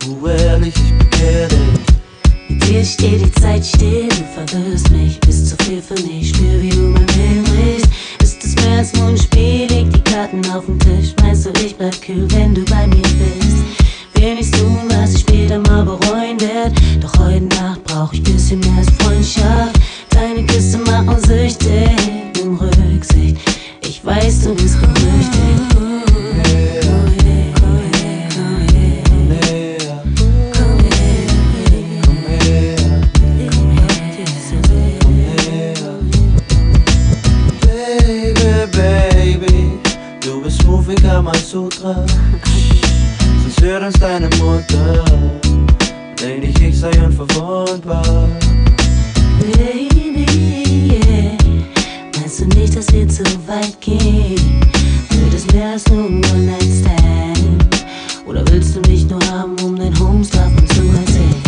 Du 0.00 0.26
ehrlich, 0.26 0.74
ich 0.76 0.98
bekehr 0.98 1.48
dich. 1.48 1.58
Mit 2.48 2.68
dir 2.68 2.84
steht 2.84 3.24
die 3.24 3.32
Zeit 3.40 3.66
still, 3.66 4.08
du 4.08 4.24
verwirrst 4.34 4.90
mich, 4.90 5.18
bist 5.20 5.48
zu 5.48 5.56
viel 5.64 5.82
für 5.82 6.00
mich, 6.06 6.28
spür 6.28 6.62
wie 6.62 6.68
du 6.68 6.76
mein 6.76 7.06
Leben 7.08 7.44
brichst. 7.44 7.90
Ist 8.22 8.44
es 8.44 8.54
mehr 8.56 8.78
als 8.78 8.92
nur 8.94 9.08
ein 9.08 9.18
Spiel, 9.18 9.66
leg 9.68 9.92
die 9.92 10.00
Karten 10.02 10.48
auf 10.50 10.66
den 10.66 10.78
Tisch, 10.78 11.12
meinst 11.22 11.46
du, 11.46 11.50
ich 11.64 11.76
bleib 11.76 12.00
kühl, 12.02 12.30
wenn 12.32 12.54
du 12.54 12.64
bei 12.66 12.86
mir 12.86 13.02
bist. 13.02 13.64
Will 14.14 14.34
nichts 14.34 14.52
tun, 14.52 14.78
was 14.88 15.14
ich 15.14 15.20
später 15.20 15.58
mal 15.58 15.84
bereuen 15.84 16.40
werd, 16.40 16.72
doch 17.00 17.18
heute 17.18 17.44
Nacht 17.46 17.82
brauch 17.84 18.12
ich 18.12 18.22
bisschen 18.22 18.60
mehr 18.60 18.78
als 18.78 18.88
Freundschaft 18.98 19.75
flüchtig 21.46 22.42
im 22.42 22.56
Rücksicht. 22.56 23.36
Ich 23.82 24.04
weiß, 24.04 24.44
du 24.44 24.54
bist 24.54 24.80
geflüchtet. 24.80 25.36
Sutra. 41.48 42.04
Sonst 43.42 43.62
hört 43.62 43.84
uns 43.84 43.98
deine 43.98 44.28
Mutter. 44.36 45.04
Denk 46.20 46.42
nicht, 46.42 46.60
ich 46.60 46.78
sei 46.78 46.90
unverwundbar. 47.02 48.28
Baby. 49.40 49.95
Nicht, 52.54 52.76
dass 52.76 52.92
wir 52.92 53.08
zu 53.08 53.24
weit 53.46 53.80
gehen? 53.80 54.60
Wird 55.10 55.34
es 55.34 55.52
mehr 55.52 55.72
als 55.72 55.88
nur 55.88 56.06
ein 56.06 56.24
One-Night-Stand? 56.24 57.86
Oder 58.26 58.44
willst 58.50 58.76
du 58.76 58.80
mich 58.88 59.08
nur 59.08 59.20
haben, 59.26 59.56
um 59.64 59.76
dein 59.76 59.98
Homestuff 59.98 60.46
und 60.56 60.68
zu 60.72 60.82
erzählen? 60.96 61.42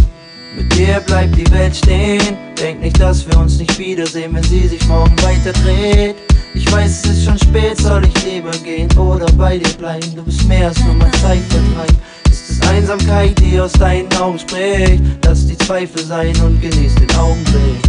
Mit 0.56 0.76
dir 0.76 1.00
bleibt 1.06 1.36
die 1.36 1.50
Welt 1.52 1.76
stehen. 1.76 2.36
Denk 2.60 2.80
nicht, 2.80 3.00
dass 3.00 3.26
wir 3.28 3.38
uns 3.38 3.58
nicht 3.58 3.78
wiedersehen, 3.78 4.34
wenn 4.34 4.42
sie 4.42 4.66
sich 4.66 4.84
morgen 4.88 5.14
weiter 5.22 5.52
dreht. 5.52 6.16
Ich 6.54 6.70
weiß, 6.72 7.04
es 7.04 7.18
ist 7.18 7.24
schon 7.24 7.38
spät, 7.38 7.78
soll 7.78 8.02
ich 8.04 8.24
lieber 8.24 8.50
gehen 8.64 8.90
oder 8.98 9.26
bei 9.32 9.58
dir 9.58 9.72
bleiben? 9.74 10.16
Du 10.16 10.22
bist 10.24 10.46
mehr 10.48 10.68
als 10.68 10.82
nur 10.84 10.94
mein 10.94 11.12
Zeitvertreib. 11.12 11.92
Ist 12.28 12.50
es 12.50 12.68
Einsamkeit, 12.68 13.38
die 13.38 13.60
aus 13.60 13.72
deinen 13.72 14.12
Augen 14.14 14.38
spricht? 14.38 15.02
Lass 15.24 15.46
die 15.46 15.56
Zweifel 15.58 16.04
sein 16.04 16.34
und 16.40 16.60
genieß 16.60 16.96
den 16.96 17.14
Augenblick. 17.16 17.82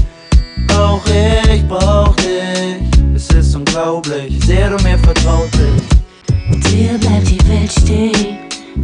Auch 0.77 1.01
ich 1.51 1.67
brauch 1.67 2.15
dich, 2.17 2.88
es 3.19 3.29
ist 3.35 3.55
unglaublich, 3.55 4.39
sehr 4.45 4.69
du 4.69 4.81
mir 4.83 4.97
vertraut 4.99 5.49
bist. 5.51 6.71
Dir 6.71 6.97
bleibt 6.97 7.29
die 7.29 7.49
Welt 7.49 7.71
stehen. 7.71 8.37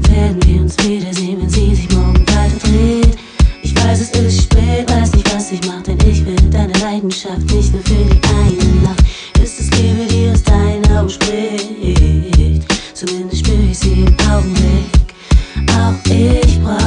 Werden 0.10 0.40
wir 0.46 0.62
uns 0.62 0.76
wiedersehen, 0.80 1.42
wenn 1.42 1.50
sie 1.50 1.74
sich 1.74 1.90
morgen 1.92 2.26
weiter 2.28 2.60
dreht? 2.64 3.18
Ich 3.64 3.74
weiß, 3.76 4.02
es 4.02 4.10
ist 4.12 4.44
spät, 4.44 4.92
weiß 4.92 5.14
nicht, 5.14 5.34
was 5.34 5.52
ich 5.52 5.66
mach, 5.66 5.82
denn 5.84 5.98
ich 6.06 6.26
will 6.26 6.36
deine 6.52 6.74
Leidenschaft 6.80 7.50
nicht 7.54 7.72
nur 7.72 7.82
für 7.84 7.94
die 7.94 8.22
eine 8.28 8.82
Nacht. 8.84 9.04
Ist 9.42 9.60
es 9.60 9.72
Liebe, 9.72 10.06
die 10.10 10.30
aus 10.30 10.44
deinen 10.44 10.86
Augen 10.92 11.10
spricht? 11.10 12.66
Zumindest 12.94 13.46
spür 13.46 13.60
ich 13.72 13.80
sie 13.80 14.04
im 14.04 14.18
Augenblick. 14.30 14.96
Come 16.66 16.85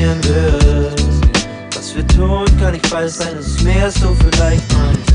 passieren 0.00 0.24
wird. 0.24 1.02
Was 1.76 1.94
wir 1.94 2.06
tun, 2.06 2.46
kann 2.58 2.74
ich 2.74 2.86
falsch 2.86 3.12
sein, 3.12 3.36
es 3.38 3.48
ist 3.48 3.62
mehr 3.62 3.84
als 3.84 3.94
du 3.94 4.14
vielleicht 4.14 4.64
meinst. 4.72 5.14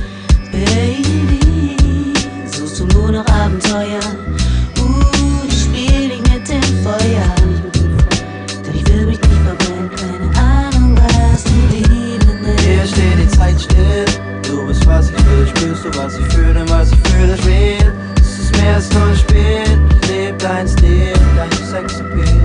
Baby, 0.51 2.13
suchst 2.45 2.79
du 2.79 2.85
nur 2.87 3.11
noch 3.11 3.25
Abenteuer? 3.27 3.99
Uh, 4.79 5.45
ich 5.47 5.61
spiel 5.61 6.09
dich 6.09 6.21
mit 6.31 6.47
dem 6.47 6.83
Feuer. 6.83 7.35
Denn 8.65 8.75
ich 8.75 8.87
will 8.87 9.05
mich 9.07 9.19
nicht 9.19 9.41
verbrennen, 9.45 9.89
keine 9.95 10.39
Ahnung, 10.39 10.97
was 10.97 11.43
du 11.43 11.51
lieben 11.71 12.39
willst. 12.41 12.63
Hier 12.63 12.85
steht 12.85 13.19
die 13.19 13.27
Zeit 13.37 13.61
still, 13.61 14.05
du 14.43 14.67
bist 14.67 14.85
was 14.85 15.09
ich 15.09 15.25
will, 15.25 15.47
spürst 15.47 15.85
du 15.85 15.97
was 15.97 16.17
ich 16.17 16.25
fühle, 16.33 16.63
was 16.69 16.91
ich 16.91 17.09
fühle, 17.09 17.37
spiel. 17.37 17.93
Es 18.19 18.39
ist 18.39 18.57
mehr 18.57 18.75
als 18.75 18.91
nur 18.93 19.07
ein 19.07 19.15
Spiel, 19.15 19.79
leb 20.07 20.39
dein 20.39 20.67
Stil, 20.67 21.13
dein 21.35 21.51
Sexappeal. 21.51 22.44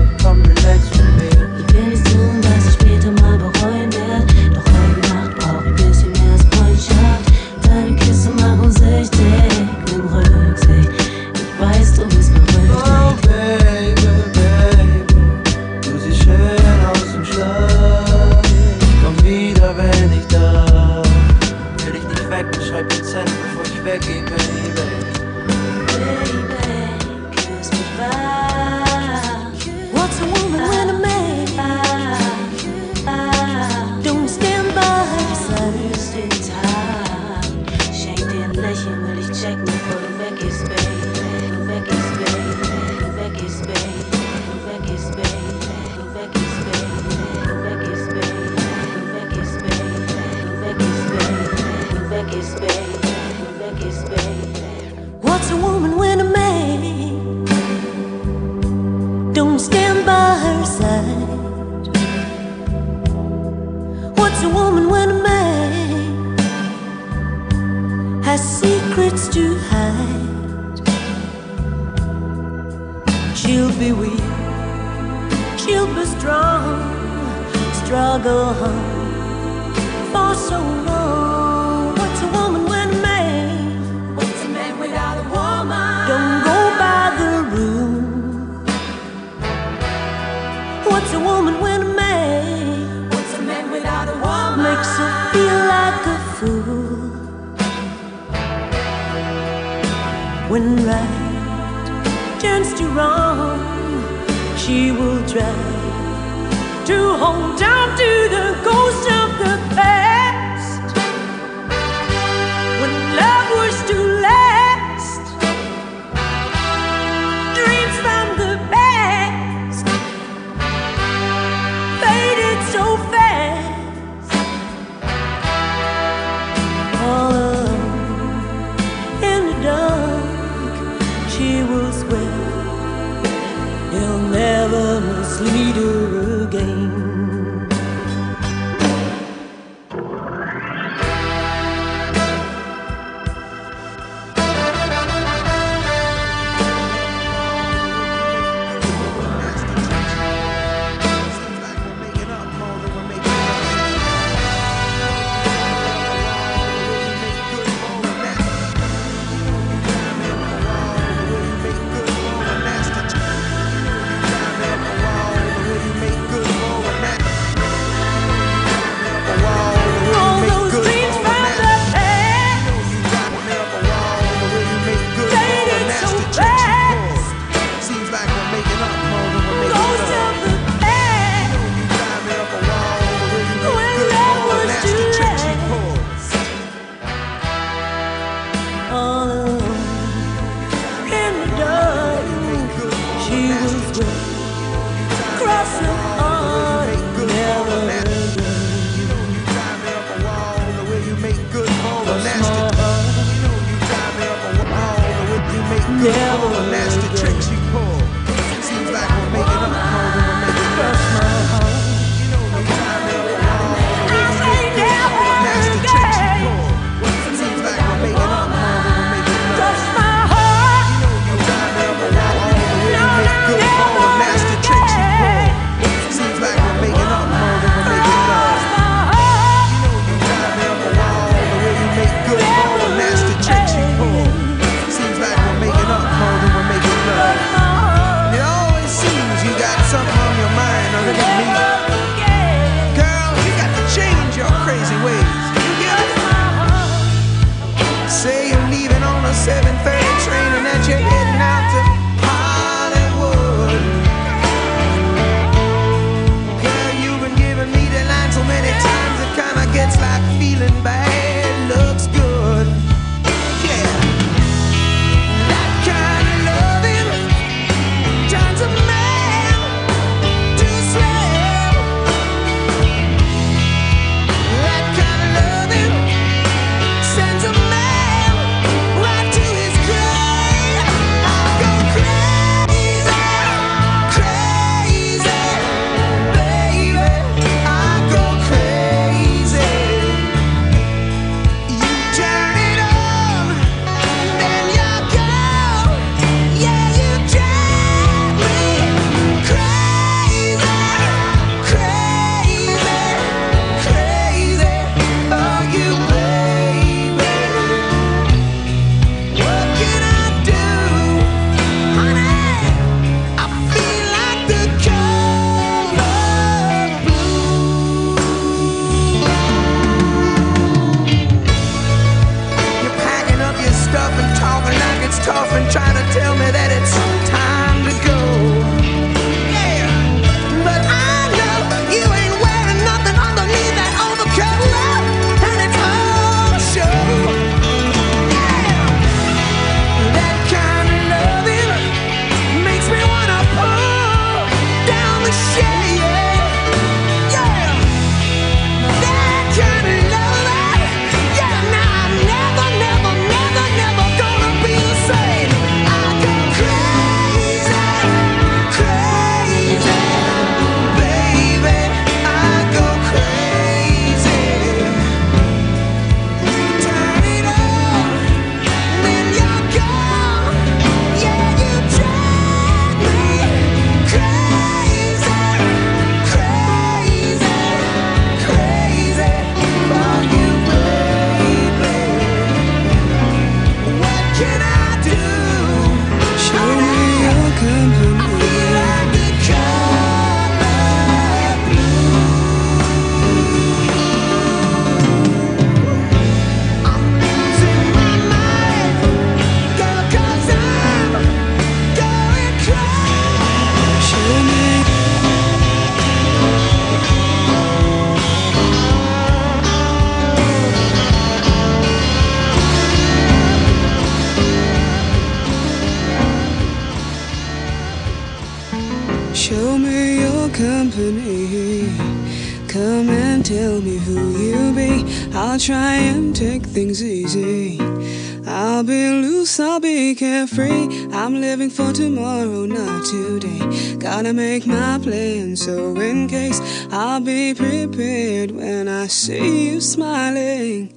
Living 431.51 431.69
for 431.69 431.91
tomorrow, 431.91 432.65
not 432.65 433.03
today. 433.03 433.59
Gotta 433.97 434.31
make 434.31 434.65
my 434.65 434.97
plan, 435.03 435.57
so 435.57 435.93
in 435.99 436.29
case 436.29 436.61
I'll 436.93 437.19
be 437.19 437.53
prepared 437.53 438.51
when 438.51 438.87
I 438.87 439.07
see 439.07 439.67
you 439.67 439.81
smiling. 439.81 440.93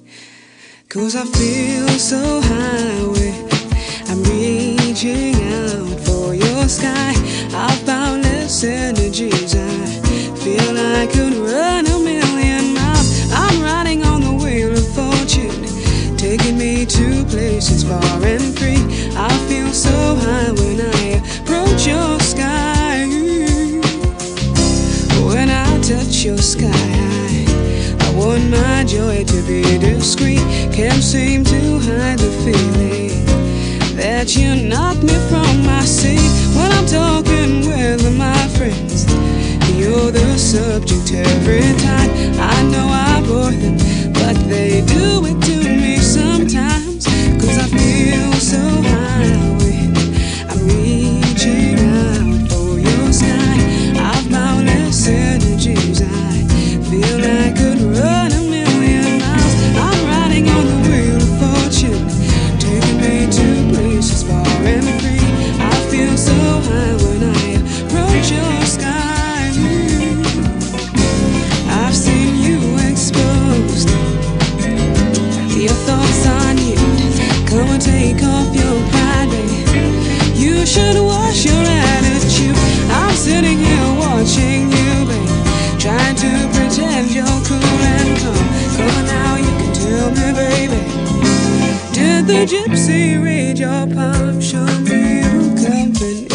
Cause 0.87 1.13
I 1.13 1.25
feel 1.25 1.89
so 1.99 2.39
high 2.41 3.05
with 3.15 3.37
I'm 4.09 4.23
reaching 4.31 5.35
out 5.59 5.99
for 6.07 6.33
your 6.33 6.69
sky. 6.69 7.11
I've 7.53 7.85
boundless 7.85 8.63
energies. 8.63 9.53
I 9.55 10.37
feel 10.43 10.73
I 10.77 11.05
could 11.11 11.33
run 11.33 11.85
a 11.85 11.99
million 11.99 12.75
miles. 12.75 13.09
I'm 13.33 13.61
riding 13.61 14.03
on 14.05 14.21
the 14.21 14.31
wheel 14.31 14.71
of 14.71 14.87
fortune, 14.95 16.15
taking 16.15 16.57
me 16.57 16.85
to 16.85 17.25
places 17.25 17.83
far 17.83 18.23
and 18.23 18.57
free. 18.57 18.84
So 20.05 20.15
high 20.17 20.51
when 20.51 20.81
I 20.81 21.03
approach 21.41 21.87
your 21.87 22.19
sky. 22.19 23.07
When 25.25 25.49
I 25.49 25.81
touch 25.81 26.23
your 26.23 26.37
sky, 26.37 27.45
I 28.05 28.09
want 28.15 28.51
my 28.51 28.83
joy 28.83 29.23
to 29.23 29.41
be 29.47 29.63
discreet. 29.79 30.45
Can't 30.71 31.01
seem 31.01 31.43
to 31.45 31.79
hide 31.87 32.19
the 32.19 32.31
feeling 32.43 33.25
that 33.95 34.35
you 34.37 34.69
knock 34.69 35.01
me 35.01 35.15
from 35.29 35.65
my 35.65 35.83
seat 35.83 36.29
when 36.55 36.71
I'm 36.71 36.85
talking 36.85 37.65
with 37.65 38.03
my 38.15 38.41
friends. 38.49 39.07
You're 39.73 40.11
the 40.11 40.37
subject 40.37 41.13
every 41.13 41.65
time. 41.81 42.11
I 42.53 42.61
know 42.71 42.87
I 42.91 43.23
bore 43.25 43.57
them, 43.63 43.77
but 44.13 44.35
they 44.47 44.81
do 44.85 45.25
it 45.25 45.41
to 45.47 45.57
me 45.81 45.95
I 47.65 47.67
feel 47.67 48.33
so 48.33 48.84
take 77.85 78.23
off 78.23 78.49
your 78.55 78.77
pride. 78.89 79.29
You 80.35 80.65
should 80.65 80.97
wash 81.01 81.45
your 81.45 81.63
attitude. 81.63 82.57
I'm 82.89 83.15
sitting 83.15 83.59
here 83.59 83.89
watching 84.05 84.71
you, 84.77 84.91
babe. 85.09 85.29
Trying 85.79 86.15
to 86.25 86.31
pretend 86.55 87.13
you're 87.13 87.39
cool 87.47 87.81
and 87.95 88.11
calm. 88.21 88.45
Come 88.77 89.05
now, 89.05 89.35
you 89.45 89.51
can 89.59 89.71
tell 89.81 90.09
me, 90.17 90.27
baby. 90.41 90.81
Did 91.93 92.25
the 92.25 92.41
gypsy 92.51 93.21
read 93.23 93.59
your 93.59 93.85
palm? 93.95 94.41
Show 94.41 94.65
me 94.87 95.21
your 95.21 95.45
company. 95.61 96.25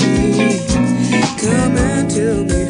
Come 1.42 1.76
and 1.76 2.10
tell 2.10 2.44
me 2.44 2.69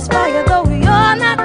satisfy 0.00 0.28
you, 0.28 0.44
though 0.46 0.64
you're 0.70 1.16
not 1.16 1.39